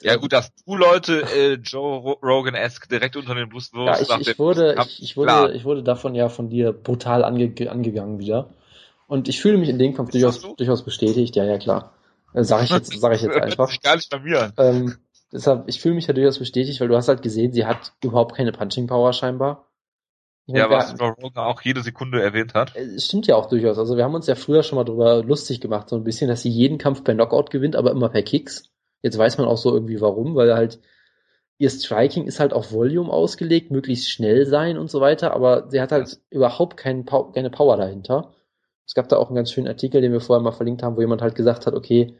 [0.02, 4.08] ja gut, dass du Leute äh, Joe Rogan-esque direkt unter den Bus wirst.
[4.08, 7.52] Ja, ich, ich wurde, ich, ich, wurde, ich wurde davon ja von dir brutal ange
[7.68, 8.50] angegangen wieder.
[9.08, 11.36] Und ich fühle mich in dem Kampf durchaus, durchaus bestätigt.
[11.36, 11.94] Ja, ja, klar.
[12.32, 13.72] Äh, sag ich jetzt, sag ich jetzt einfach.
[13.82, 14.52] Gar nicht bei mir.
[14.58, 14.96] Ähm,
[15.32, 18.36] deshalb, ich fühle mich ja durchaus bestätigt, weil du hast halt gesehen, sie hat überhaupt
[18.36, 19.68] keine Punching Power scheinbar.
[20.48, 22.76] Ja, was Joe Rogan auch jede Sekunde erwähnt hat.
[22.76, 23.78] Es stimmt ja auch durchaus.
[23.78, 26.42] Also wir haben uns ja früher schon mal drüber lustig gemacht, so ein bisschen, dass
[26.42, 28.70] sie jeden Kampf per Knockout gewinnt, aber immer per Kicks.
[29.06, 30.80] Jetzt weiß man auch so irgendwie warum, weil halt
[31.58, 35.80] ihr Striking ist halt auf Volume ausgelegt, möglichst schnell sein und so weiter, aber sie
[35.80, 38.32] hat halt überhaupt keinen, keine Power dahinter.
[38.84, 41.00] Es gab da auch einen ganz schönen Artikel, den wir vorher mal verlinkt haben, wo
[41.00, 42.16] jemand halt gesagt hat, okay,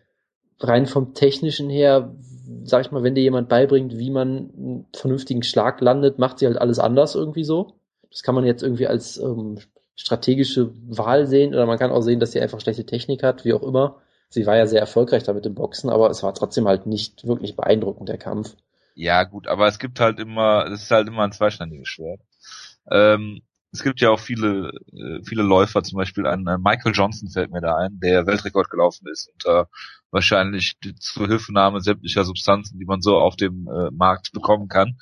[0.61, 2.15] rein vom technischen her,
[2.63, 6.47] sag ich mal, wenn dir jemand beibringt, wie man einen vernünftigen Schlag landet, macht sie
[6.47, 7.75] halt alles anders irgendwie so.
[8.13, 9.59] Das kann man jetzt irgendwie als ähm,
[9.97, 13.55] strategische Wahl sehen oder man kann auch sehen, dass sie einfach schlechte Technik hat, wie
[13.55, 13.97] auch immer.
[14.37, 17.57] Sie war ja sehr erfolgreich damit im Boxen, aber es war trotzdem halt nicht wirklich
[17.57, 18.55] beeindruckend, der Kampf.
[18.95, 22.21] Ja, gut, aber es gibt halt immer, es ist halt immer ein zweischneidiges Schwert.
[22.91, 23.41] Ähm,
[23.73, 27.63] es gibt ja auch viele, äh, viele Läufer, zum Beispiel ein Michael Johnson fällt mir
[27.63, 29.71] da ein, der Weltrekord gelaufen ist unter
[30.17, 34.97] wahrscheinlich zur Hilfenahme sämtlicher Substanzen, die man so auf dem äh, Markt bekommen kann,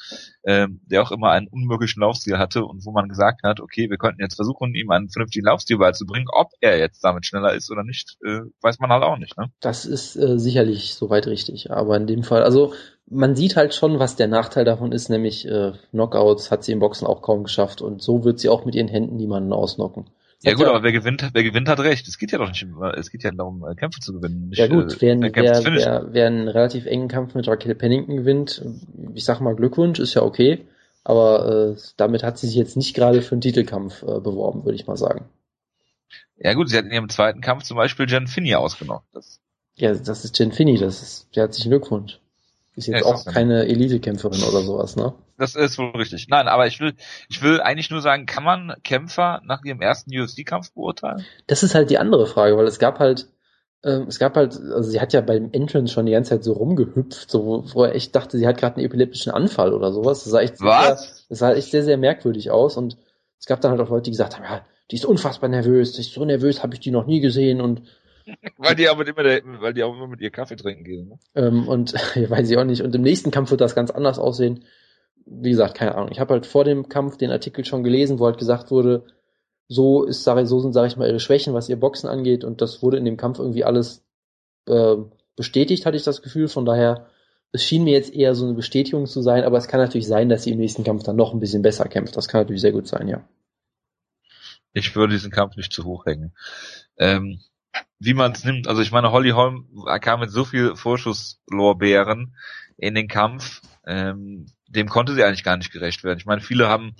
[0.44, 3.96] ähm, der auch immer einen unmöglichen Laufstil hatte und wo man gesagt hat, okay, wir
[3.96, 7.84] könnten jetzt versuchen, ihm einen vernünftigen Laufstil beizubringen, ob er jetzt damit schneller ist oder
[7.84, 9.38] nicht, äh, weiß man halt auch nicht.
[9.38, 9.50] Ne?
[9.60, 12.74] Das ist äh, sicherlich soweit richtig, aber in dem Fall, also
[13.08, 16.80] man sieht halt schon, was der Nachteil davon ist, nämlich äh, Knockouts hat sie im
[16.80, 20.06] Boxen auch kaum geschafft und so wird sie auch mit ihren Händen niemanden ausnocken.
[20.44, 22.06] Ja gut, aber wer gewinnt, wer gewinnt hat recht.
[22.06, 22.66] Es geht ja doch nicht,
[22.96, 24.48] es geht ja darum, äh, Kämpfe zu gewinnen.
[24.48, 28.62] Nicht, ja gut, wer, wer, wer, wer einen relativ engen Kampf mit Raquel Pennington gewinnt,
[29.14, 30.66] ich sag mal Glückwunsch, ist ja okay,
[31.02, 34.76] aber äh, damit hat sie sich jetzt nicht gerade für einen Titelkampf äh, beworben, würde
[34.76, 35.26] ich mal sagen.
[36.36, 39.04] Ja gut, sie hat in ihrem zweiten Kampf zum Beispiel Jen Finney ausgenommen.
[39.12, 39.40] Das
[39.76, 42.20] ja, das ist Jen Finney, das ist, herzlichen Glückwunsch.
[42.76, 45.14] Ist jetzt ja, auch keine Elite-Kämpferin oder sowas, ne?
[45.38, 46.26] Das ist wohl richtig.
[46.28, 46.94] Nein, aber ich will,
[47.28, 51.24] ich will eigentlich nur sagen, kann man Kämpfer nach ihrem ersten UFC-Kampf beurteilen?
[51.46, 53.28] Das ist halt die andere Frage, weil es gab halt,
[53.82, 56.52] äh, es gab halt, also sie hat ja beim Entrance schon die ganze Zeit so
[56.52, 60.24] rumgehüpft, so, wo er echt dachte, sie hat gerade einen epileptischen Anfall oder sowas.
[60.24, 60.86] Das sah echt Was?
[60.86, 62.96] Sehr, das sah echt sehr, sehr merkwürdig aus und
[63.38, 66.00] es gab dann halt auch Leute, die gesagt haben, ja, die ist unfassbar nervös, die
[66.00, 67.82] ist so nervös, habe ich die noch nie gesehen und
[68.56, 71.08] weil die aber immer, der, weil die auch immer mit ihr Kaffee trinken gehen.
[71.08, 71.18] Ne?
[71.34, 72.82] Ähm, und ja, weiß ich auch nicht.
[72.82, 74.64] Und im nächsten Kampf wird das ganz anders aussehen.
[75.26, 76.10] Wie gesagt, keine Ahnung.
[76.12, 79.04] Ich habe halt vor dem Kampf den Artikel schon gelesen, wo halt gesagt wurde,
[79.68, 82.44] so ist, sag, so sind, sage ich mal, ihre Schwächen, was ihr Boxen angeht.
[82.44, 84.04] Und das wurde in dem Kampf irgendwie alles
[84.66, 84.96] äh,
[85.36, 86.48] bestätigt, hatte ich das Gefühl.
[86.48, 87.06] Von daher,
[87.52, 90.28] es schien mir jetzt eher so eine Bestätigung zu sein, aber es kann natürlich sein,
[90.28, 92.16] dass sie im nächsten Kampf dann noch ein bisschen besser kämpft.
[92.16, 93.26] Das kann natürlich sehr gut sein, ja.
[94.72, 96.34] Ich würde diesen Kampf nicht zu hoch hängen.
[96.98, 97.40] Ähm,
[97.98, 98.68] wie man es nimmt.
[98.68, 99.68] Also ich meine, Holly Holm
[100.00, 102.36] kam mit so viel Vorschusslorbeeren
[102.76, 106.18] in den Kampf, ähm, dem konnte sie eigentlich gar nicht gerecht werden.
[106.18, 106.94] Ich meine, viele haben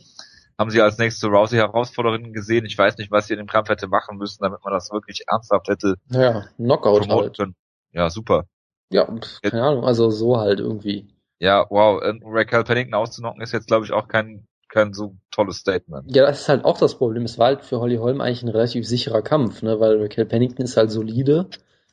[0.59, 2.64] haben sie als nächste Rousey-Herausforderin gesehen.
[2.64, 5.25] Ich weiß nicht, was sie in dem Kampf hätte machen müssen, damit man das wirklich
[5.27, 5.97] ernsthaft hätte.
[6.11, 7.37] Ja, Knockout halt.
[7.37, 7.57] Können.
[7.93, 8.45] Ja, super.
[8.91, 9.09] Ja,
[9.43, 11.09] keine Ahnung, also so halt irgendwie.
[11.41, 16.14] Ja, wow, Raquel Pennington auszunocken ist jetzt, glaube ich, auch kein kein so tolles Statement.
[16.14, 17.25] Ja, das ist halt auch das Problem.
[17.25, 19.79] Es war halt für Holly Holm eigentlich ein relativ sicherer Kampf, ne?
[19.79, 21.47] weil Raquel Pennington ist halt solide,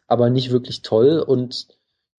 [0.07, 1.67] aber nicht wirklich toll und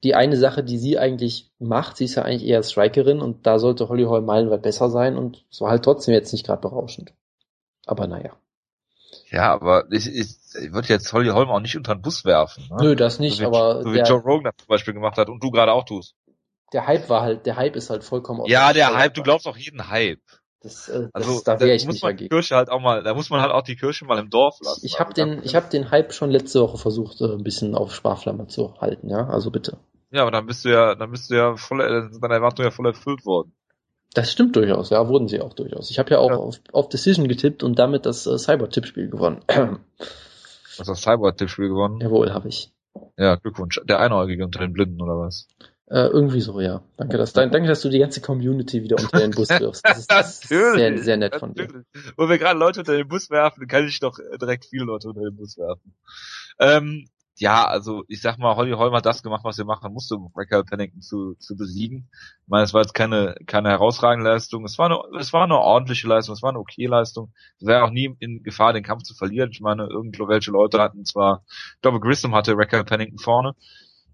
[0.05, 3.59] die eine Sache, die sie eigentlich macht, sie ist ja eigentlich eher Strikerin und da
[3.59, 7.13] sollte Holly Holm meilenweit besser sein und es war halt trotzdem jetzt nicht gerade berauschend.
[7.87, 8.37] Aber naja.
[9.31, 12.69] Ja, aber ich, ich, ich würde jetzt Holly Holm auch nicht unter den Bus werfen.
[12.71, 12.77] Ne?
[12.81, 13.83] Nö, das nicht, so wie, aber.
[13.83, 16.15] So wie der, Joe Rogan das zum Beispiel gemacht hat und du gerade auch tust.
[16.73, 19.57] Der Hype war halt, der Hype ist halt vollkommen Ja, der Hype, du glaubst auch
[19.57, 20.23] jeden Hype.
[20.63, 22.31] Das, äh, also das, da wäre ich muss nicht man dagegen.
[22.31, 24.85] Kirche halt auch mal, da muss man halt auch die Kirche mal im Dorf lassen.
[24.85, 27.75] Ich habe also den, ich habe den Hype schon letzte Woche versucht, äh, ein bisschen
[27.75, 29.79] auf Sparflamme zu halten, ja, also bitte.
[30.13, 32.87] Ja, aber dann bist du ja, dann bist du ja voll, deine Erwartungen ja voll
[32.87, 33.53] erfüllt worden.
[34.15, 35.91] Das stimmt durchaus, ja, wurden sie auch durchaus.
[35.91, 36.37] Ich habe ja auch ja.
[36.37, 39.41] Auf, auf Decision getippt und damit das äh, Cyber-Tippspiel gewonnen.
[39.49, 42.01] Hast das Cyber-Tippspiel gewonnen?
[42.01, 42.73] Jawohl, habe ich.
[43.17, 43.81] Ja, Glückwunsch.
[43.85, 45.49] Der Einäugige unter den Blinden oder was?
[45.93, 46.83] Äh, irgendwie so, ja.
[46.97, 49.87] Danke, dass, danke, dass du die ganze Community wieder unter den Bus wirfst.
[49.87, 51.69] Das ist, das ist sehr, sehr nett von dir.
[52.17, 55.21] Wo wir gerade Leute unter den Bus werfen, kann ich doch direkt viele Leute unter
[55.21, 55.95] den Bus werfen.
[56.59, 57.05] Ähm,
[57.37, 60.33] ja, also ich sag mal, Holly Holm hat das gemacht, was er machen musste, um
[60.35, 62.09] Michael Pennington zu, zu besiegen.
[62.45, 64.65] Ich meine, es war jetzt keine, keine herausragende Leistung.
[64.65, 67.35] Es war eine, es war eine ordentliche Leistung, es war eine okay Leistung.
[67.61, 69.51] Es wäre auch nie in Gefahr, den Kampf zu verlieren.
[69.53, 73.55] Ich meine, irgendwelche Leute hatten zwar, ich glaube, Grissom hatte Michael Pennington vorne,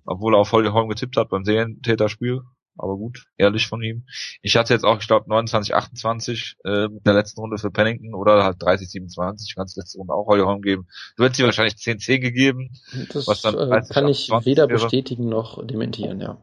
[0.09, 2.43] obwohl er auf Holly Holm getippt hat beim Serientäterspiel
[2.79, 4.07] aber gut, ehrlich von ihm.
[4.41, 8.15] Ich hatte jetzt auch, ich glaube, 29, 28 äh, in der letzten Runde für Pennington
[8.15, 10.87] oder halt 30, 27, ganz letzte Runde auch Holly Holm geben.
[11.17, 12.71] Du hättest ihm wahrscheinlich 10, 10 gegeben.
[13.13, 14.79] Das was dann 30, äh, kann ich weder wäre.
[14.79, 16.39] bestätigen noch dementieren, ja.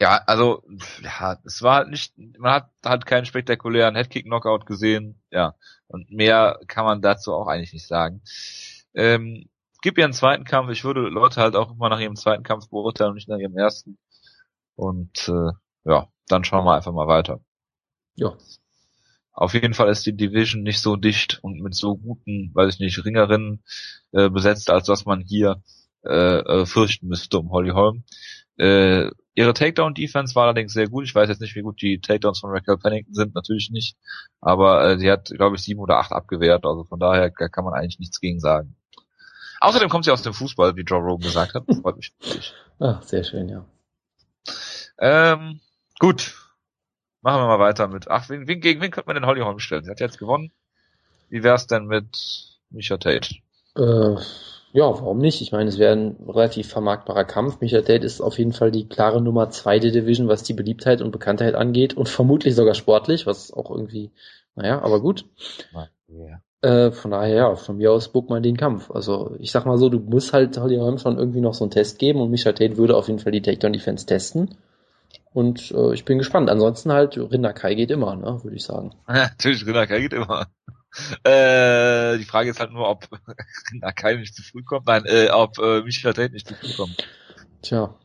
[0.00, 0.62] Ja, also,
[1.02, 5.54] ja, es war halt nicht, man hat halt keinen spektakulären Headkick-Knockout gesehen, ja.
[5.86, 8.22] Und mehr kann man dazu auch eigentlich nicht sagen.
[8.94, 9.48] Ähm,
[9.84, 10.70] gib ihr einen zweiten Kampf.
[10.70, 13.56] Ich würde Leute halt auch immer nach ihrem zweiten Kampf beurteilen und nicht nach ihrem
[13.56, 13.98] ersten.
[14.76, 15.52] Und äh,
[15.84, 17.40] ja, dann schauen wir einfach mal weiter.
[18.16, 18.32] Ja.
[19.32, 22.80] Auf jeden Fall ist die Division nicht so dicht und mit so guten, weiß ich
[22.80, 23.62] nicht, Ringerinnen
[24.12, 25.62] äh, besetzt, als dass man hier
[26.02, 28.04] äh, äh, fürchten müsste um Holly Holm.
[28.56, 31.04] Äh, ihre Takedown-Defense war allerdings sehr gut.
[31.04, 33.98] Ich weiß jetzt nicht, wie gut die Takedowns von Raquel Pennington sind, natürlich nicht.
[34.40, 36.64] Aber äh, sie hat, glaube ich, sieben oder acht abgewehrt.
[36.64, 38.76] Also von daher kann man eigentlich nichts gegen sagen.
[39.64, 41.64] Außerdem kommt sie aus dem Fußball, wie Joe Rogan gesagt hat.
[41.66, 42.12] Das freut mich.
[42.78, 43.64] Ach, sehr schön, ja.
[44.98, 45.60] Ähm,
[45.98, 46.34] gut.
[47.22, 48.08] Machen wir mal weiter mit.
[48.08, 49.84] Ach, wen, wen, gegen wen könnte man denn Holly Holm stellen?
[49.84, 50.52] Sie hat jetzt gewonnen.
[51.30, 53.36] Wie wär's denn mit Micha Tate?
[53.76, 54.16] Äh,
[54.72, 55.40] ja, warum nicht?
[55.40, 57.60] Ich meine, es wäre ein relativ vermarktbarer Kampf.
[57.60, 61.00] Micha Tate ist auf jeden Fall die klare Nummer zwei der Division, was die Beliebtheit
[61.00, 64.10] und Bekanntheit angeht und vermutlich sogar sportlich, was auch irgendwie,
[64.54, 65.24] naja, aber gut.
[66.08, 66.40] Ja.
[66.64, 68.90] Äh, von daher, ja, von mir aus book man den Kampf.
[68.90, 71.70] Also ich sag mal so, du musst halt Holly Holm schon irgendwie noch so einen
[71.70, 74.56] Test geben und Micha Tate würde auf jeden Fall die Takedown Defense testen.
[75.34, 76.48] Und äh, ich bin gespannt.
[76.48, 78.94] Ansonsten halt, Rinderkai geht immer, ne, würde ich sagen.
[79.06, 80.46] Ja, natürlich, Rinderkai geht immer.
[81.24, 83.08] Äh, die Frage ist halt nur, ob
[83.72, 84.86] Rinderkai nicht zu früh kommt.
[84.86, 87.08] Nein, äh, ob äh, Michael Tate nicht zu früh kommt.
[87.62, 87.96] Tja,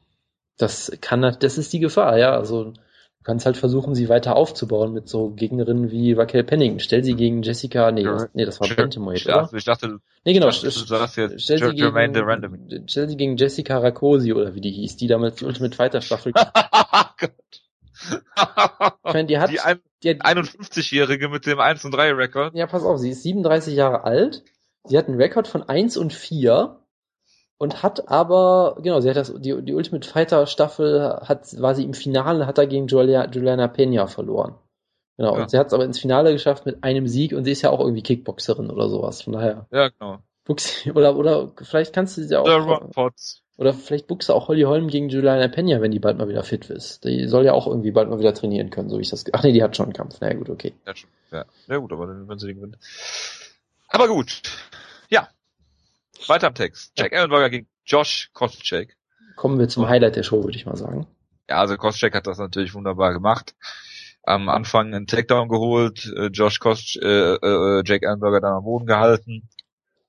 [0.58, 2.32] das kann, das ist die Gefahr, ja.
[2.32, 2.74] Also
[3.30, 6.80] kannst halt versuchen, sie weiter aufzubauen mit so Gegnerinnen wie Raquel Penning.
[6.80, 9.42] Stell sie gegen Jessica, nee, das, nee, das war Bantamweight, oder?
[9.42, 13.18] Also ich dachte, nee, genau, ich dachte, du sagst jetzt stell, sie gegen, stell sie
[13.18, 16.34] gegen Jessica Rakosi oder wie die hieß, die damals die Ultimate Fighter Staffel.
[16.34, 16.44] ich
[19.04, 22.56] meine, die hat, die, ein, die hat 51-Jährige mit dem 1 und 3 Rekord.
[22.56, 24.44] Ja, pass auf, sie ist 37 Jahre alt.
[24.86, 26.80] Sie hat einen Rekord von 1 und 4
[27.60, 31.84] und hat aber, genau, sie hat das, die, die Ultimate Fighter Staffel hat, war sie
[31.84, 34.56] im Finale, hat er gegen Julia, Juliana Pena verloren.
[35.18, 35.42] Genau, ja.
[35.42, 37.70] und sie hat es aber ins Finale geschafft mit einem Sieg und sie ist ja
[37.70, 39.68] auch irgendwie Kickboxerin oder sowas, von daher.
[39.72, 40.20] Ja, genau.
[40.46, 42.46] Buxi, oder, oder vielleicht kannst du sie auch.
[43.58, 46.44] Oder vielleicht buchst du auch Holly Holm gegen Juliana Pena, wenn die bald mal wieder
[46.44, 47.04] fit ist.
[47.04, 49.26] Die soll ja auch irgendwie bald mal wieder trainieren können, so wie ich das.
[49.34, 50.16] Ach nee, die hat schon einen Kampf.
[50.22, 50.74] Na naja, gut, okay.
[50.88, 50.94] Ja.
[51.32, 51.46] Ja.
[51.68, 52.78] ja gut, aber dann, wenn sie den gewinnt.
[53.90, 54.42] Aber gut.
[55.10, 55.28] Ja,
[56.28, 56.94] weiter am Text.
[56.98, 58.98] Jack Ellenberger gegen Josh Koscheck.
[59.36, 61.08] Kommen wir zum Highlight der Show, würde ich mal sagen.
[61.50, 63.56] Ja, also Koscheck hat das natürlich wunderbar gemacht.
[64.24, 68.86] Am Anfang einen Takedown geholt, äh, Josh Kosch, äh, äh, Jack Ellenberger dann am Boden
[68.86, 69.50] gehalten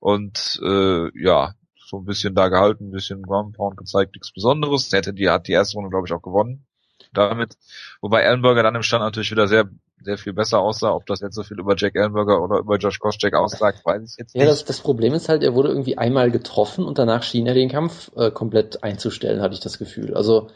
[0.01, 1.55] und äh, ja,
[1.87, 4.89] so ein bisschen da gehalten, ein bisschen Ground Pound gezeigt, nichts Besonderes.
[4.89, 6.67] Der hätte die hat die erste Runde, glaube ich, auch gewonnen
[7.13, 7.57] damit.
[8.01, 9.69] Wobei Ellenberger dann im Stand natürlich wieder sehr
[10.03, 10.93] sehr viel besser aussah.
[10.93, 14.17] Ob das jetzt so viel über Jack Ellenberger oder über Josh Koscheck aussagt, weiß ich
[14.19, 14.43] jetzt nicht.
[14.43, 17.55] Ja, das, das Problem ist halt, er wurde irgendwie einmal getroffen und danach schien er
[17.55, 20.15] den Kampf äh, komplett einzustellen, hatte ich das Gefühl.
[20.15, 20.49] Also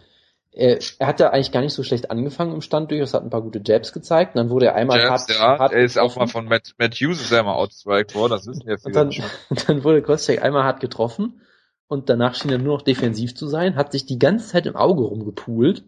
[0.52, 3.30] er, er hat ja eigentlich gar nicht so schlecht angefangen im Stand durchaus, hat ein
[3.30, 5.94] paar gute Jabs gezeigt und dann wurde er einmal Jabs, hart, ja, hart Er ist
[5.94, 6.12] getroffen.
[6.12, 9.00] auch mal von Matt, Matt Hughes ist er mal outstriked worden, das wissen wir viele
[9.00, 9.16] und
[9.50, 11.40] dann, dann wurde Koscheck einmal hart getroffen
[11.88, 14.76] und danach schien er nur noch defensiv zu sein, hat sich die ganze Zeit im
[14.76, 15.84] Auge rumgepoolt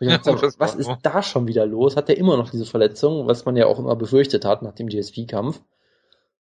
[0.08, 1.96] ja, gesagt, was ist da schon wieder los?
[1.96, 4.88] Hat er immer noch diese Verletzung, was man ja auch immer befürchtet hat nach dem
[4.88, 5.60] GSP-Kampf.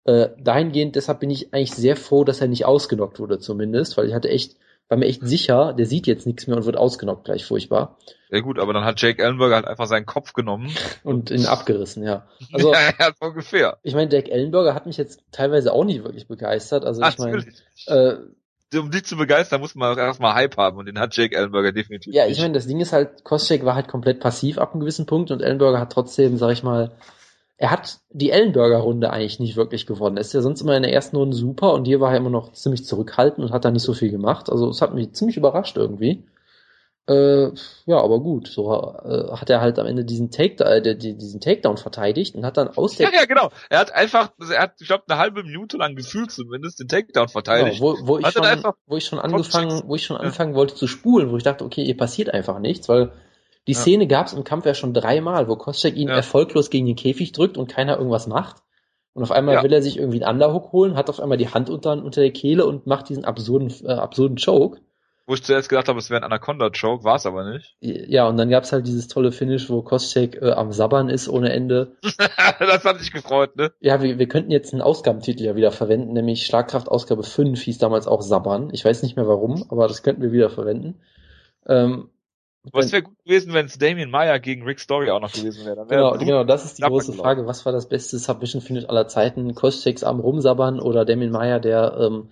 [0.05, 4.07] Äh, dahingehend, deshalb bin ich eigentlich sehr froh, dass er nicht ausgenockt wurde zumindest, weil
[4.07, 4.55] ich hatte echt,
[4.87, 7.97] war mir echt sicher, der sieht jetzt nichts mehr und wird ausgenockt gleich furchtbar.
[8.29, 10.71] Ja gut, aber dann hat Jake Ellenberger halt einfach seinen Kopf genommen.
[11.03, 12.27] Und ihn abgerissen, ja.
[12.53, 13.79] Also, ja, ja, ungefähr.
[13.81, 16.85] Ich meine, Jake Ellenberger hat mich jetzt teilweise auch nicht wirklich begeistert.
[16.85, 17.43] Also ich meine,
[17.87, 18.17] äh,
[18.77, 21.71] um dich zu begeistern, muss man auch erstmal Hype haben und den hat Jake Ellenberger
[21.71, 22.13] definitiv.
[22.13, 25.05] Ja, ich meine, das Ding ist halt, Koscheck war halt komplett passiv ab einem gewissen
[25.05, 26.91] Punkt und Ellenberger hat trotzdem, sag ich mal,
[27.57, 30.17] er hat die Ellenberger-Runde eigentlich nicht wirklich gewonnen.
[30.17, 32.29] Er ist ja sonst immer in der ersten Runde super und hier war er immer
[32.29, 34.49] noch ziemlich zurückhaltend und hat da nicht so viel gemacht.
[34.49, 36.23] Also es hat mich ziemlich überrascht irgendwie.
[37.09, 37.51] Äh,
[37.87, 41.77] ja, aber gut, so äh, hat er halt am Ende diesen Take, äh, diesen Takedown
[41.77, 43.49] verteidigt und hat dann aus der Ja, ja, genau.
[43.69, 47.27] Er hat einfach, er hat, ich glaube, eine halbe Minute lang gefühlt zumindest den Takedown
[47.27, 47.79] verteidigt.
[47.79, 48.45] Genau, wo, wo, ich schon,
[48.85, 50.57] wo ich schon angefangen, wo ich schon anfangen ja.
[50.57, 53.11] wollte zu spulen, wo ich dachte, okay, hier passiert einfach nichts, weil
[53.67, 53.79] die ja.
[53.79, 56.15] Szene gab es im Kampf ja schon dreimal, wo Koscheck ihn ja.
[56.15, 58.57] erfolglos gegen den Käfig drückt und keiner irgendwas macht.
[59.13, 61.71] Und auf einmal will er sich irgendwie einen Underhook holen, hat auf einmal die Hand
[61.71, 64.79] unter, unter der Kehle und macht diesen absurden, äh, absurden Choke.
[65.29, 67.75] Wo ich zuerst gedacht habe, es wäre ein Anaconda-Choke, war es aber nicht.
[67.81, 71.51] Ja, und dann gab's halt dieses tolle Finish, wo Koscheck äh, am Sabbern ist ohne
[71.51, 71.97] Ende.
[72.59, 73.71] das hat sich gefreut, ne?
[73.79, 77.77] Ja, wir, wir könnten jetzt einen Ausgabentitel ja wieder verwenden, nämlich Schlagkraft Ausgabe 5 hieß
[77.77, 78.71] damals auch Sabbern.
[78.73, 80.99] Ich weiß nicht mehr warum, aber das könnten wir wieder verwenden.
[81.67, 82.09] Ähm,
[82.71, 85.85] was wäre gut gewesen, wenn es Damien Meyer gegen Rick Story auch noch gewesen wäre.
[85.85, 87.45] Genau, genau, das ist die große Frage.
[87.45, 89.53] Was war das beste Submission-Finish aller Zeiten?
[89.53, 92.29] Kostechs am Rumsabbern oder Damien Meyer, der ähm,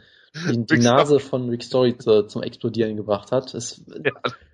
[0.50, 3.54] die, die Nase von Rick Story zu, zum Explodieren gebracht hat.
[3.54, 4.12] Es, ja.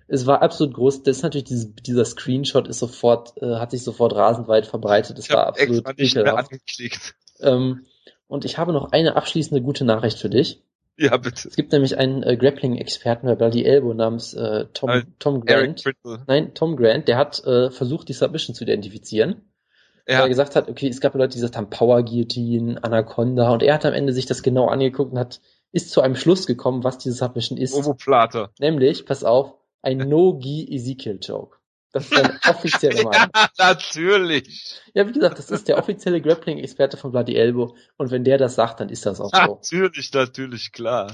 [0.08, 1.02] es war absolut groß.
[1.02, 5.18] Das ist natürlich dieses, dieser Screenshot ist sofort, äh, hat sich sofort rasend weit verbreitet.
[5.18, 6.50] Es war absolut ekelhaft.
[7.40, 7.84] Ähm,
[8.26, 10.62] und ich habe noch eine abschließende gute Nachricht für dich.
[10.96, 11.48] Ja, bitte.
[11.48, 15.82] Es gibt nämlich einen äh, Grappling-Experten bei Bloody Elbow namens äh, Tom, äh, Tom Grant.
[16.26, 19.42] Nein, Tom Grant, der hat äh, versucht, die Submission zu identifizieren.
[20.06, 20.16] Ja.
[20.16, 23.62] Weil er gesagt hat, okay, es gab Leute, die gesagt haben, Power Guillotine, Anaconda, und
[23.62, 25.40] er hat am Ende sich das genau angeguckt und hat
[25.74, 27.74] ist zu einem Schluss gekommen, was diese Submission ist.
[27.74, 28.50] Ovoplate.
[28.60, 31.56] Nämlich, pass auf, ein No-Gi Ezekiel Joke.
[31.92, 33.28] Das ist ein offizieller Meinung.
[33.34, 34.80] ja, natürlich.
[34.94, 37.76] Ja, wie gesagt, das ist der offizielle Grappling-Experte von Bloody Elbow.
[37.96, 39.54] Und wenn der das sagt, dann ist das auch so.
[39.54, 41.12] Natürlich, natürlich, klar.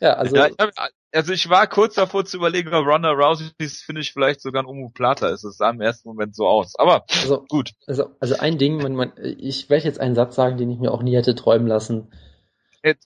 [0.00, 0.36] Ja, also.
[0.36, 0.70] Ja, ich hab,
[1.12, 4.66] also ich war kurz davor zu überlegen, ob Ronda Rousey finde ich vielleicht sogar ein
[4.66, 5.44] Omoplata ist.
[5.44, 6.74] Es sah im ersten Moment so aus.
[6.76, 7.72] Aber also, gut.
[7.86, 10.92] Also, also ein Ding, man, man, ich werde jetzt einen Satz sagen, den ich mir
[10.92, 12.12] auch nie hätte träumen lassen.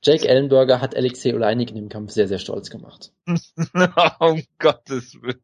[0.03, 3.13] Jake Ellenberger hat Alexei Oleinik in dem Kampf sehr, sehr stolz gemacht.
[4.19, 5.43] um Gottes Willen.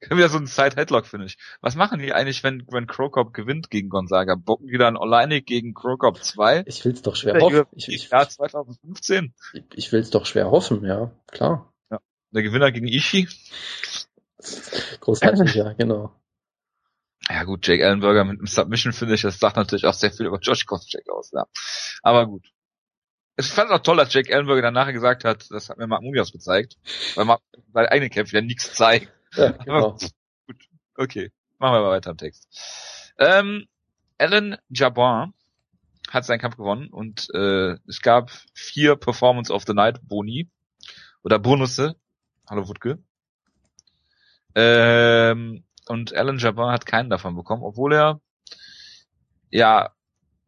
[0.00, 1.38] Können wir so einen Side-Headlock, finde ich.
[1.60, 4.34] Was machen die eigentlich, wenn, wenn Krokop gewinnt gegen Gonzaga?
[4.34, 6.64] Bocken die dann Oleinik gegen Krokop 2?
[6.66, 7.66] Ich will's doch schwer hoffen.
[7.72, 9.32] Ich, ich, Jahr 2015?
[9.54, 11.72] Ich, ich will's doch schwer hoffen, ja, klar.
[11.90, 12.00] Ja.
[12.32, 13.28] Der Gewinner gegen Ishi?
[15.00, 16.12] Großartig, ja, genau.
[17.30, 20.26] Ja gut, Jake Ellenberger mit einem Submission finde ich, das sagt natürlich auch sehr viel
[20.26, 21.46] über Josh Koscheck aus, ja.
[22.02, 22.50] Aber gut
[23.36, 26.02] ich fand es auch toll, dass Jake Ellenberger danach gesagt hat, das hat mir Mark
[26.02, 26.76] Mumias gezeigt,
[27.14, 27.40] weil Mark
[27.72, 29.08] seine eigenen Kämpfe ja nichts zeigen.
[29.34, 29.92] Ja, genau.
[30.46, 33.12] Gut, okay, machen wir mal weiter im Text.
[33.18, 33.66] Ähm,
[34.18, 35.32] Alan Jabbar
[36.10, 40.50] hat seinen Kampf gewonnen und äh, es gab vier Performance of the Night Boni
[41.22, 41.96] oder Bonusse.
[42.48, 42.98] Hallo Wutke.
[44.54, 48.20] Ähm, und Alan Jabbar hat keinen davon bekommen, obwohl er
[49.50, 49.90] ja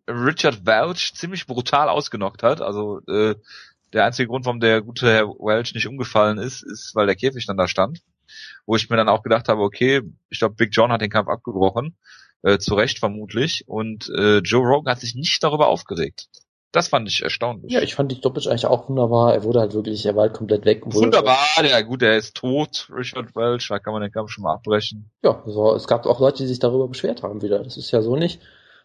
[0.09, 2.61] Richard Welch ziemlich brutal ausgenockt hat.
[2.61, 3.35] Also äh,
[3.93, 7.47] der einzige Grund, warum der gute Herr Welch nicht umgefallen ist, ist, weil der Käfig
[7.47, 8.01] dann da stand.
[8.67, 11.29] Wo ich mir dann auch gedacht habe, okay, ich glaube, Big John hat den Kampf
[11.29, 11.97] abgebrochen,
[12.43, 16.29] äh, zu Recht vermutlich, und äh, Joe Rogan hat sich nicht darüber aufgeregt.
[16.73, 17.71] Das fand ich erstaunlich.
[17.71, 19.33] Ja, ich fand die Doppel eigentlich auch wunderbar.
[19.33, 20.83] Er wurde halt wirklich, er war halt komplett weg.
[20.87, 24.55] Wunderbar, ja gut, er ist tot, Richard Welch, da kann man den Kampf schon mal
[24.55, 25.09] abbrechen.
[25.23, 27.63] Ja, so, es gab auch Leute, die sich darüber beschwert haben wieder.
[27.63, 28.41] Das ist ja so nicht.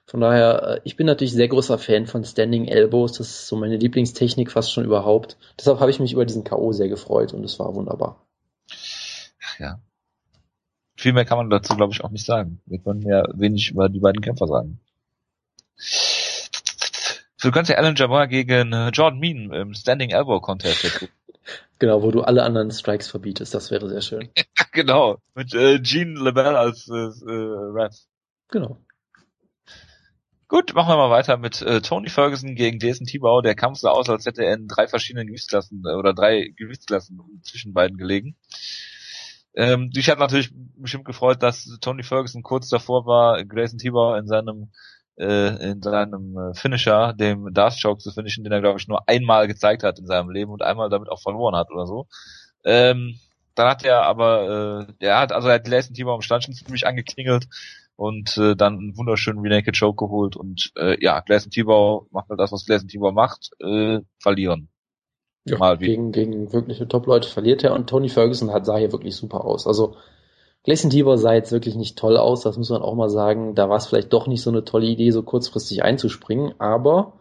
[0.10, 3.14] Von daher, äh, ich bin natürlich sehr großer Fan von Standing Elbows.
[3.14, 5.38] Das ist so meine Lieblingstechnik fast schon überhaupt.
[5.60, 6.72] Deshalb habe ich mich über diesen K.O.
[6.72, 8.26] sehr gefreut und es war wunderbar.
[9.60, 9.80] Ja.
[10.96, 12.60] Viel mehr kann man dazu, glaube ich, auch nicht sagen.
[12.66, 14.80] Wir können ja wenig über die beiden Kämpfer sagen.
[17.40, 21.08] Du kannst ja Alan Jabbar gegen äh, Jordan Mean im Standing Elbow Contest
[21.78, 24.30] Genau, wo du alle anderen Strikes verbietest, das wäre sehr schön.
[24.72, 27.96] genau, mit äh, Gene LeBell als äh, äh, Ref.
[28.50, 28.80] Genau.
[30.50, 33.42] Gut, machen wir mal weiter mit äh, Tony Ferguson gegen Jason Tibau.
[33.42, 37.22] Der Kampf sah aus, als hätte er in drei verschiedenen Gewichtsklassen äh, oder drei Gewichtsklassen
[37.44, 38.36] zwischen beiden gelegen.
[39.54, 44.26] Ähm, dich hat natürlich bestimmt gefreut, dass Tony Ferguson kurz davor war, Jason Tibau in
[44.26, 44.72] seinem
[45.18, 49.08] äh, in seinem äh, Finisher, dem Darth Choke zu finishen, den er glaube ich nur
[49.08, 52.08] einmal gezeigt hat in seinem Leben und einmal damit auch verloren hat oder so.
[52.66, 53.20] Ähm,
[53.54, 56.56] dann hat er aber, äh, er hat also er hat Jason Tibau im Stand schon
[56.56, 57.48] ziemlich angeklingelt
[58.00, 62.40] und äh, dann einen wunderschönen Renaked Choke geholt und äh, ja, Gleason Tibau macht halt
[62.40, 64.70] das, was Gleason Tibau macht, äh, verlieren.
[65.44, 65.88] Ja, Mal wie.
[65.88, 69.68] gegen, gegen wirkliche Top-Leute verliert er und Tony Ferguson hat, sah hier wirklich super aus.
[69.68, 69.98] Also
[70.64, 73.54] Gleason Tibau sah jetzt wirklich nicht toll aus, das muss man auch mal sagen.
[73.54, 77.20] Da war es vielleicht doch nicht so eine tolle Idee, so kurzfristig einzuspringen, aber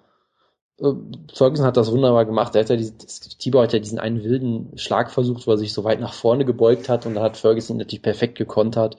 [0.78, 0.92] äh,
[1.34, 2.54] Ferguson hat das wunderbar gemacht.
[2.54, 2.98] Er hat ja diesen,
[3.40, 6.44] Tibau hat ja diesen einen wilden Schlag versucht, wo er sich so weit nach vorne
[6.44, 8.96] gebeugt hat und da hat Ferguson natürlich perfekt gekontert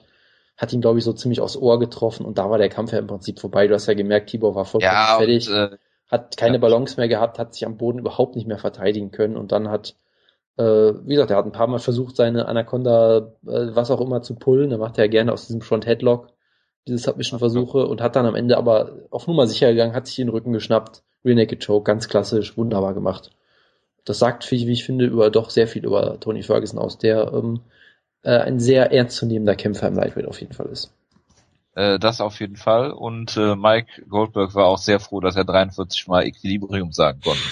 [0.60, 2.98] hat ihn, glaube ich, so ziemlich aufs Ohr getroffen und da war der Kampf ja
[2.98, 3.66] im Prinzip vorbei.
[3.66, 6.60] Du hast ja gemerkt, Tibor war vollkommen ja, fertig, und, äh, hat keine ja.
[6.60, 9.96] Balance mehr gehabt, hat sich am Boden überhaupt nicht mehr verteidigen können und dann hat,
[10.58, 14.20] äh, wie gesagt, er hat ein paar Mal versucht, seine Anaconda, äh, was auch immer
[14.20, 14.70] zu pullen.
[14.70, 16.28] Er macht ja gerne aus diesem Front Headlock
[16.86, 20.28] diese Submission-Versuche und hat dann am Ende aber auf Nummer sicher gegangen, hat sich den
[20.28, 23.30] Rücken geschnappt, Real Naked Choke, ganz klassisch, wunderbar gemacht.
[24.04, 27.60] Das sagt, wie ich finde, über doch sehr viel über Tony Ferguson aus, der ähm,
[28.22, 30.92] äh, ein sehr ernstzunehmender Kämpfer im Lightweight auf jeden Fall ist.
[31.74, 32.90] Äh, das auf jeden Fall.
[32.90, 37.42] Und äh, Mike Goldberg war auch sehr froh, dass er 43 Mal Equilibrium sagen konnte.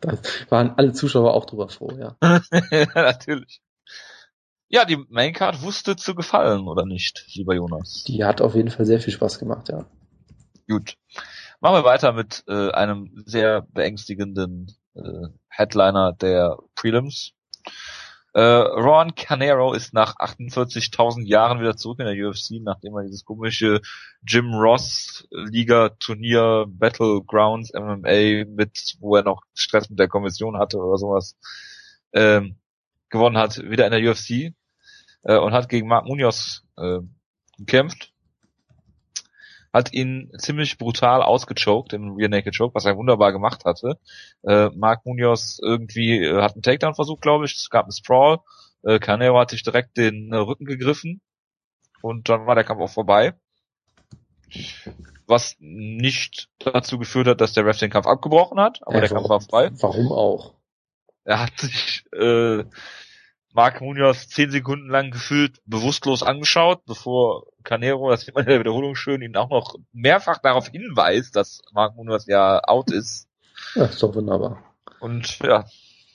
[0.00, 0.16] Da
[0.48, 2.14] waren alle Zuschauer auch drüber froh, ja.
[2.70, 3.60] ja, natürlich.
[4.68, 8.04] Ja, die Maincard wusste zu gefallen, oder nicht, lieber Jonas?
[8.06, 9.86] Die hat auf jeden Fall sehr viel Spaß gemacht, ja.
[10.68, 10.94] Gut.
[11.58, 17.32] Machen wir weiter mit äh, einem sehr beängstigenden äh, Headliner der Prelims.
[18.38, 23.24] Äh, Ron Canero ist nach 48.000 Jahren wieder zurück in der UFC, nachdem er dieses
[23.24, 23.80] komische
[24.24, 30.78] Jim Ross Liga Turnier Battlegrounds MMA mit, wo er noch Stress mit der Kommission hatte
[30.78, 31.36] oder sowas,
[32.12, 32.60] ähm,
[33.08, 34.54] gewonnen hat, wieder in der UFC
[35.24, 37.00] äh, und hat gegen Mark Munoz äh,
[37.58, 38.12] gekämpft
[39.72, 43.98] hat ihn ziemlich brutal ausgechoked im Rear Naked Choke, was er wunderbar gemacht hatte.
[44.42, 47.54] Äh, Mark Munoz irgendwie äh, hat einen Takedown versucht, glaube ich.
[47.54, 48.38] Es gab einen Sprawl.
[48.82, 51.20] Äh, Canero hat sich direkt den äh, Rücken gegriffen
[52.02, 53.34] und dann war der Kampf auch vorbei.
[55.26, 59.10] Was nicht dazu geführt hat, dass der Ref den Kampf abgebrochen hat, aber ja, der
[59.10, 59.70] Kampf war frei.
[59.80, 60.54] Warum auch?
[61.24, 62.64] Er hat sich äh,
[63.52, 68.60] Mark Munoz zehn Sekunden lang gefühlt bewusstlos angeschaut, bevor Canero, das sieht man in der
[68.60, 73.28] Wiederholung schön, ihn auch noch mehrfach darauf hinweist, dass Mark Munoz ja out ist.
[73.74, 74.62] Ja, ist doch wunderbar.
[75.00, 75.66] Und ja,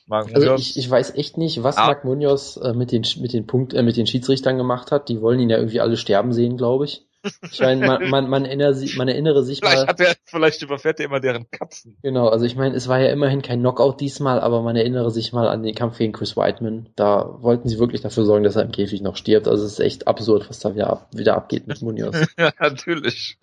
[0.07, 0.49] Mark also Munoz.
[0.49, 1.85] Also ich, ich weiß echt nicht, was ah.
[1.85, 5.09] Mark Munoz äh, mit den mit den Punkt äh, mit den Schiedsrichtern gemacht hat.
[5.09, 7.05] Die wollen ihn ja irgendwie alle sterben sehen, glaube ich.
[7.49, 9.87] Ich meine, man, man, man, erinnere, man erinnere sich vielleicht mal.
[9.87, 11.97] Hat er, vielleicht überfährt er immer deren Katzen.
[12.01, 15.31] Genau, also ich meine, es war ja immerhin kein Knockout diesmal, aber man erinnere sich
[15.31, 16.89] mal an den Kampf gegen Chris Whiteman.
[16.95, 19.47] Da wollten sie wirklich dafür sorgen, dass er im Käfig noch stirbt.
[19.47, 22.15] Also es ist echt absurd, was da wieder, ab, wieder abgeht mit Munoz.
[22.37, 23.37] ja, natürlich.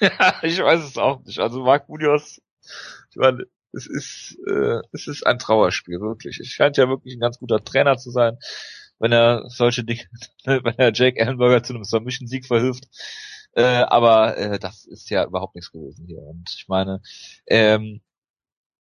[0.00, 1.38] ja, ich weiß es auch nicht.
[1.38, 2.40] Also Mark Munoz,
[3.10, 6.40] ich meine, es ist, äh, es ist ein Trauerspiel, wirklich.
[6.40, 8.38] Es scheint ja wirklich ein ganz guter Trainer zu sein
[8.98, 10.02] wenn er solche Dinge,
[10.44, 12.84] wenn er Jake Ellenberger zu einem Submission-Sieg verhilft.
[13.52, 16.20] Äh, aber äh, das ist ja überhaupt nichts gewesen hier.
[16.20, 17.00] Und ich meine,
[17.46, 18.02] ähm,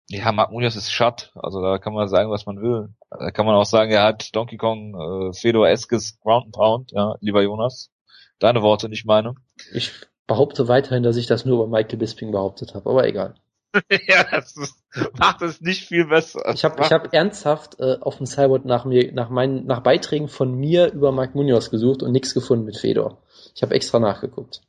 [0.08, 2.90] ja, Mark Munoz ist Shut, also da kann man sagen, was man will.
[3.10, 6.92] Da kann man auch sagen, er hat Donkey Kong äh, Fedor Eskes Ground and Pound,
[6.92, 7.92] ja, lieber Jonas.
[8.40, 9.36] Deine Worte, nicht meine.
[9.74, 9.92] Ich
[10.28, 13.36] behaupte weiterhin, dass ich das nur über Michael Bisping behauptet habe, aber egal.
[14.08, 14.76] ja, das ist,
[15.18, 16.42] macht es nicht viel besser.
[16.54, 20.28] Ich habe ich hab ernsthaft äh, auf dem Cyborg nach mir, nach meinen, nach Beiträgen
[20.28, 23.22] von mir über Mark Munoz gesucht und nichts gefunden mit Fedor.
[23.56, 24.62] Ich habe extra nachgeguckt.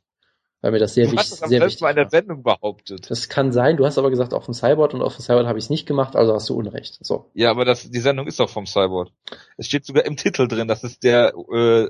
[0.61, 1.89] Weil mir das sehr, du wichtig, sehr wichtig war.
[1.89, 3.11] in der Sendung behauptet.
[3.11, 5.59] Das kann sein, du hast aber gesagt auf dem Cyborg und auf dem Cyborg habe
[5.59, 6.99] ich es nicht gemacht, also hast du Unrecht.
[7.01, 7.29] So.
[7.33, 9.09] Ja, aber das, die Sendung ist doch vom Cyborg.
[9.57, 11.89] Es steht sogar im Titel drin, dass es der äh,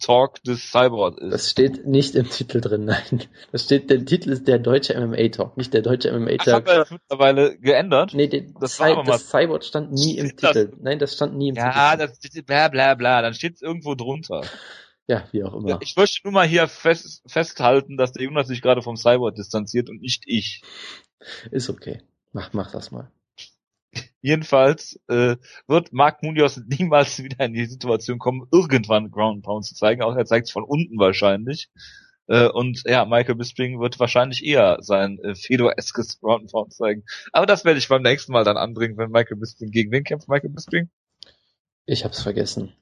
[0.00, 1.32] Talk des Cyborg ist.
[1.32, 3.22] Das steht nicht im Titel drin, nein.
[3.52, 6.48] Das steht, der Titel ist der deutsche MMA Talk, nicht der deutsche MMA Talk.
[6.48, 8.14] Ach, hat er das mittlerweile geändert?
[8.14, 10.68] Nee, den, das, Cy das Cyborg stand nie im Titel.
[10.68, 10.80] Das?
[10.80, 11.78] Nein, das stand nie im ja, Titel.
[11.78, 14.42] Ja, das bla bla bla, dann steht es irgendwo drunter.
[15.08, 15.78] Ja, wie auch immer.
[15.82, 19.88] Ich möchte nur mal hier fest, festhalten, dass der Jonas sich gerade vom Cyborg distanziert
[19.88, 20.62] und nicht ich.
[21.50, 22.02] Ist okay.
[22.32, 23.10] Mach, mach das mal.
[24.22, 25.36] Jedenfalls äh,
[25.66, 30.16] wird Mark Munoz niemals wieder in die Situation kommen, irgendwann Ground Pound zu zeigen, auch
[30.16, 31.68] er zeigt es von unten wahrscheinlich.
[32.28, 37.04] Äh, und ja, Michael Bisping wird wahrscheinlich eher sein äh, Fedor-eskes Ground Pound zeigen.
[37.32, 40.28] Aber das werde ich beim nächsten Mal dann anbringen, wenn Michael Bisping gegen wen kämpft
[40.28, 40.90] Michael Bisping?
[41.84, 42.72] Ich hab's vergessen.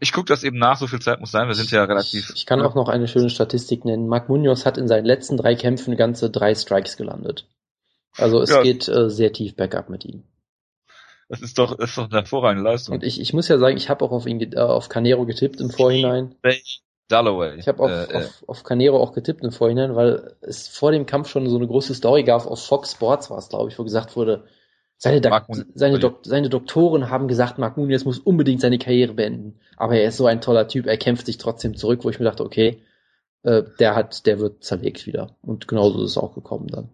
[0.00, 2.32] Ich gucke das eben nach, so viel Zeit muss sein, wir sind ja relativ.
[2.36, 4.06] Ich kann auch noch eine schöne Statistik nennen.
[4.06, 7.48] Mark Munoz hat in seinen letzten drei Kämpfen ganze drei Strikes gelandet.
[8.18, 8.62] Also es ja.
[8.62, 10.24] geht äh, sehr tief bergab mit ihm.
[11.28, 12.94] Das ist doch, das ist doch eine hervorragende Leistung.
[12.94, 15.60] Und ich, ich muss ja sagen, ich habe auch auf ihn äh, auf Canero getippt
[15.60, 16.34] im Vorhinein.
[17.08, 17.58] Dalloway.
[17.58, 21.06] Ich habe auf, äh, auf, auf Canero auch getippt im Vorhinein, weil es vor dem
[21.06, 23.84] Kampf schon so eine große Story gab, auf Fox Sports war es, glaube ich, wo
[23.84, 24.44] gesagt wurde,
[24.96, 25.20] seine,
[25.74, 29.60] seine, Dok seine Doktoren haben gesagt, Mark Mooney muss unbedingt seine Karriere beenden.
[29.76, 32.24] Aber er ist so ein toller Typ, er kämpft sich trotzdem zurück, wo ich mir
[32.24, 32.82] dachte, okay,
[33.44, 35.36] äh, der hat, der wird zerlegt wieder.
[35.40, 36.90] Und genauso ist es auch gekommen dann.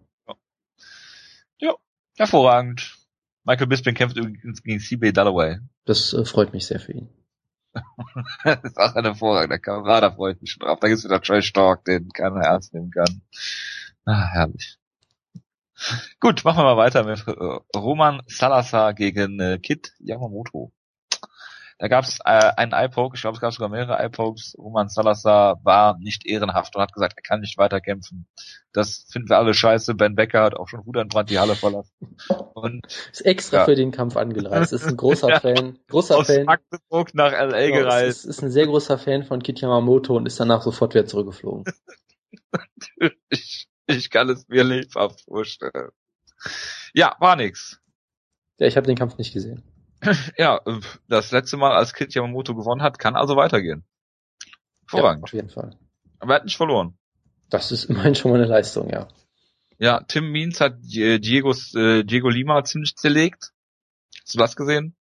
[2.15, 2.97] Hervorragend.
[3.43, 5.59] Michael Bisping kämpft übrigens gegen CB Dalloway.
[5.85, 7.09] Das äh, freut mich sehr für ihn.
[8.43, 9.87] das ist auch ein hervorragender Kampf.
[9.87, 10.79] Ah, da freut mich schon drauf.
[10.79, 13.21] Da gibt's wieder Trash Talk, den keiner ernst nehmen kann.
[14.05, 14.77] Ah, herrlich.
[16.21, 20.71] Gut, machen wir mal weiter mit äh, Roman Salazar gegen äh, Kit Yamamoto.
[21.77, 24.55] Da gab es äh, einen Eye-Poke, ich glaube, es gab sogar mehrere Eye-Pokes.
[24.57, 28.27] Roman Salazar war nicht ehrenhaft und hat gesagt, er kann nicht weiter kämpfen.
[28.71, 29.93] Das finden wir alle scheiße.
[29.93, 32.17] Ben Becker hat auch schon Brand die Halle verlassen.
[32.53, 33.65] Und, ist extra ja.
[33.65, 34.71] für den Kampf angereist.
[34.71, 35.77] Ist ein großer ja, Fan.
[35.89, 36.45] Großer aus Fan.
[36.45, 37.67] Magdeburg nach L.A.
[37.67, 38.19] Genau, gereist.
[38.19, 41.65] Ist, ist ein sehr großer Fan von Kit Yamamoto und ist danach sofort wieder zurückgeflogen.
[42.99, 43.67] Natürlich.
[43.87, 45.91] Ich kann es mir lebhaft vorstellen.
[46.93, 47.81] Ja, war nix.
[48.59, 49.63] Ja, ich habe den Kampf nicht gesehen.
[50.37, 50.61] ja,
[51.07, 53.85] das letzte Mal, als Kit Yamamoto gewonnen hat, kann also weitergehen.
[54.87, 55.21] Vorrangig.
[55.21, 55.77] Ja, auf jeden Fall.
[56.19, 56.97] Aber er hat nicht verloren.
[57.49, 59.07] Das ist immerhin schon mal eine Leistung, ja.
[59.77, 63.51] Ja, Tim Means hat äh, Diegos, äh, Diego Lima ziemlich zerlegt.
[64.21, 64.95] Hast du das gesehen?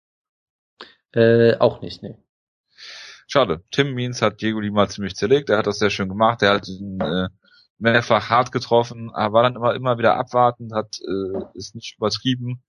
[1.14, 2.18] Äh, auch nicht, nee.
[3.28, 3.64] Schade.
[3.72, 5.50] Tim Means hat Diego Lima ziemlich zerlegt.
[5.50, 6.42] Er hat das sehr schön gemacht.
[6.42, 7.28] Er hat ihn äh,
[7.82, 12.64] mehrfach hart getroffen, aber war dann immer, immer wieder abwartend, hat äh, ist nicht übertrieben,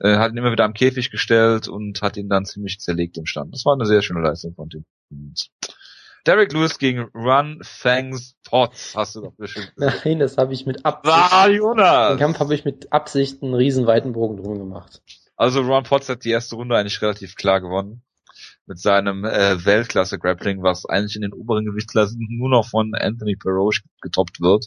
[0.00, 3.26] äh, hat ihn immer wieder am Käfig gestellt und hat ihn dann ziemlich zerlegt im
[3.26, 3.54] Stand.
[3.54, 5.50] Das war eine sehr schöne Leistung von Tim Means.
[6.26, 9.72] Derek Lewis gegen Run Fangs Potts, hast du doch bestimmt.
[9.76, 11.14] Nein, das habe ich mit Absicht.
[11.14, 12.10] Ah, Jonas!
[12.10, 15.00] Den Kampf habe ich mit Absicht einen riesen weiten Bogen drum gemacht.
[15.36, 18.02] Also Ron Potts hat die erste Runde eigentlich relativ klar gewonnen
[18.66, 23.80] mit seinem äh, Weltklasse-Grappling, was eigentlich in den oberen Gewichtsklassen nur noch von Anthony Peroche
[24.02, 24.66] getoppt wird,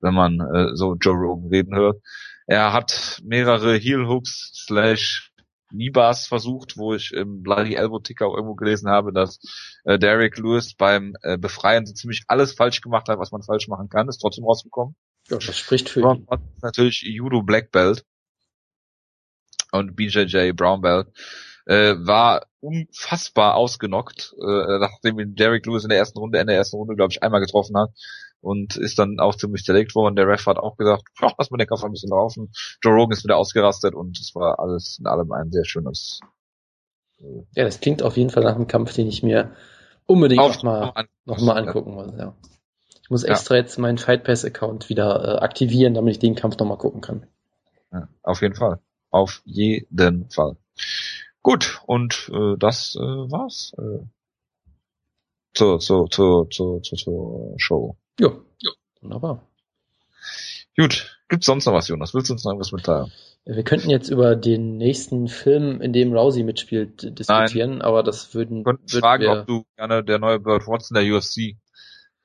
[0.00, 2.00] wenn man äh, so Joe Rogan reden hört.
[2.46, 5.32] Er hat mehrere Heel-Hooks slash
[5.72, 9.40] Nibas versucht, wo ich im Bloody Elbow Ticker auch irgendwo gelesen habe, dass
[9.84, 13.68] äh, Derek Lewis beim äh, Befreien so ziemlich alles falsch gemacht hat, was man falsch
[13.68, 14.94] machen kann, ist trotzdem rausgekommen.
[15.28, 16.26] Ja, das spricht für ihn.
[16.60, 18.04] Natürlich Judo Black Belt
[19.70, 21.08] und BJJ Brown Belt
[21.66, 26.56] äh, war unfassbar ausgenockt, äh, nachdem ihn Derek Lewis in der ersten Runde, in der
[26.56, 27.90] ersten Runde, glaube ich, einmal getroffen hat
[28.42, 30.16] und ist dann auch ziemlich zerlegt worden.
[30.16, 31.04] Der Ref hat auch gesagt,
[31.38, 32.50] lass mal den Kampf ein bisschen laufen.
[32.82, 36.20] Joe Rogan ist wieder ausgerastet und es war alles in allem ein sehr schönes.
[37.20, 39.52] Äh, ja, das klingt auf jeden Fall nach einem Kampf, den ich mir
[40.06, 42.12] unbedingt noch mal, noch mal angucken muss.
[42.18, 42.34] Ja.
[43.02, 43.62] Ich muss extra ja.
[43.62, 47.00] jetzt meinen Fight Pass Account wieder äh, aktivieren, damit ich den Kampf noch mal gucken
[47.00, 47.26] kann.
[47.92, 48.80] Ja, auf jeden Fall.
[49.10, 50.56] Auf jeden Fall.
[51.42, 54.04] Gut, und äh, das äh, war's äh,
[55.54, 57.96] zur, zur, zur, zur, zur, zur Show.
[58.18, 59.46] Ja, ja, wunderbar.
[60.76, 62.14] Gut, gibt's sonst noch was, Jonas?
[62.14, 63.12] Willst du uns noch irgendwas mitteilen?
[63.44, 67.82] Wir könnten jetzt über den nächsten Film, in dem Rousey mitspielt, diskutieren, Nein.
[67.82, 68.58] aber das würden.
[68.58, 71.56] Wir könnten fragen, ob du gerne der neue Bird Watson der UFC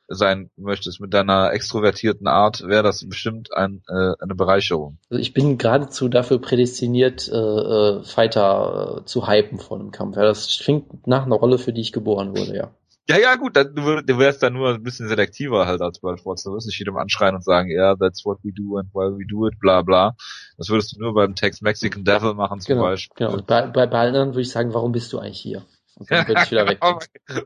[0.07, 4.99] sein möchtest mit deiner extrovertierten Art, wäre das bestimmt ein, äh, eine Bereicherung.
[5.09, 10.15] Also ich bin geradezu dafür prädestiniert, äh, äh, Fighter äh, zu hypen vor einem Kampf.
[10.15, 12.71] Ja, das klingt nach einer Rolle, für die ich geboren wurde, ja.
[13.09, 16.25] Ja, ja, gut, dann, du, du wärst dann nur ein bisschen selektiver halt als World
[16.25, 16.43] Wars.
[16.43, 19.07] Du wirst nicht jedem anschreien und sagen, ja, yeah, that's what we do and why
[19.17, 20.15] we do it, bla bla.
[20.57, 23.15] Das würdest du nur beim Text Mexican Devil machen zum genau, Beispiel.
[23.15, 25.65] Genau, und bei, bei, bei allen würde ich sagen, warum bist du eigentlich hier?
[25.95, 26.79] Und dann würde ich wieder weg.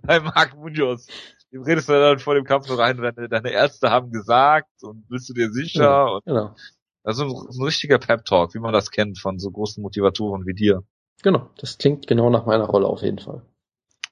[0.03, 1.07] bei Mark Munoz.
[1.51, 5.07] Du redest du dann vor dem Kampf so rein, deine, deine Ärzte haben gesagt und
[5.09, 5.83] bist du dir sicher?
[5.83, 6.55] Ja, und genau.
[7.03, 10.83] Also ein, ein richtiger Pep-Talk, wie man das kennt von so großen Motivatoren wie dir.
[11.21, 13.43] Genau, das klingt genau nach meiner Rolle auf jeden Fall.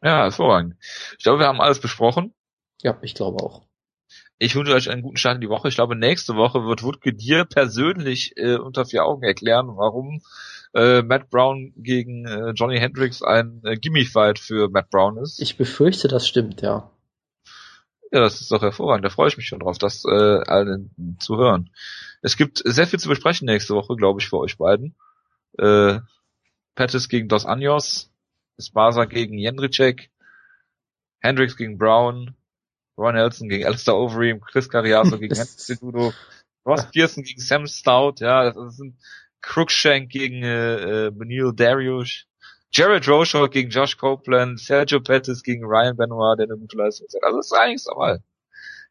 [0.02, 0.76] Ja, hervorragend.
[1.18, 2.34] Ich glaube, wir haben alles besprochen.
[2.82, 3.68] Ja, ich glaube auch.
[4.38, 5.68] Ich wünsche euch einen guten Start in die Woche.
[5.68, 10.22] Ich glaube, nächste Woche wird Wutke dir persönlich äh, unter vier Augen erklären, warum
[10.74, 15.41] äh, Matt Brown gegen äh, Johnny Hendricks ein äh, Gimme-Fight für Matt Brown ist.
[15.41, 16.89] Ich befürchte, das stimmt, ja.
[18.12, 19.06] Ja, das ist doch hervorragend.
[19.06, 21.70] Da freue ich mich schon drauf, das äh, allen zu hören.
[22.22, 24.95] Es gibt sehr viel zu besprechen nächste Woche, glaube ich, für euch beiden.
[25.58, 26.00] Äh,
[26.76, 28.10] Pettis gegen Dos Anjos,
[28.60, 30.12] Esparza gegen Jendricek,
[31.22, 32.36] Hendricks gegen Brown,
[32.97, 36.12] Ron Nelson gegen Alistair Overeem, Chris Cariaso gegen Henry
[36.66, 38.97] Ross Pearson gegen Sam Stout, ja, das sind
[39.41, 42.26] Crookshank gegen äh, äh, Benil Darius,
[42.72, 47.24] Jared Roshaw gegen Josh Copeland, Sergio Pettis gegen Ryan Benoit, der eine gute Leistung hat.
[47.24, 48.20] Also ist einiges dabei.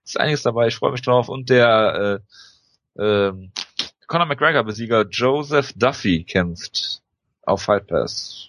[0.04, 1.28] Ist einiges dabei, ich freue mich drauf.
[1.28, 2.22] Und der
[2.96, 3.32] äh, äh,
[4.06, 7.02] Conor McGregor-Besieger Joseph Duffy kämpft
[7.42, 8.48] auf Fight Pass.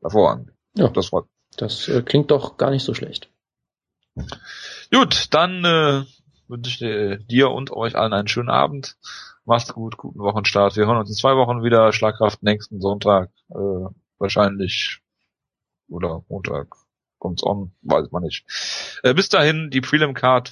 [0.00, 0.52] Hervorragend.
[0.80, 1.26] Ja, das freut
[1.58, 3.30] Das äh, klingt doch gar nicht so schlecht.
[4.90, 6.04] Gut, dann äh,
[6.48, 8.96] wünsche ich äh, dir und euch allen einen schönen Abend.
[9.44, 10.76] Macht's gut, guten Wochenstart.
[10.76, 11.92] Wir hören uns in zwei Wochen wieder.
[11.92, 13.30] Schlagkraft nächsten Sonntag.
[13.50, 15.00] Äh, wahrscheinlich.
[15.88, 16.74] Oder Montag.
[17.18, 18.46] Kommt's on, weiß man nicht.
[19.02, 20.50] Äh, bis dahin, die Prelim Card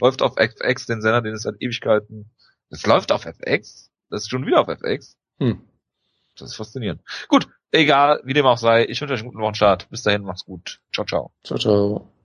[0.00, 2.32] läuft auf FX, den Sender, den es seit Ewigkeiten.
[2.68, 3.92] Das läuft auf FX?
[4.10, 5.16] Das ist schon wieder auf FX?
[5.38, 5.62] Hm.
[6.36, 7.00] Das ist faszinierend.
[7.28, 8.84] Gut, egal, wie dem auch sei.
[8.86, 9.88] Ich wünsche euch einen guten Wochenstart.
[9.90, 10.80] Bis dahin, macht's gut.
[10.92, 11.32] Ciao, ciao.
[11.44, 12.17] Ciao, ciao.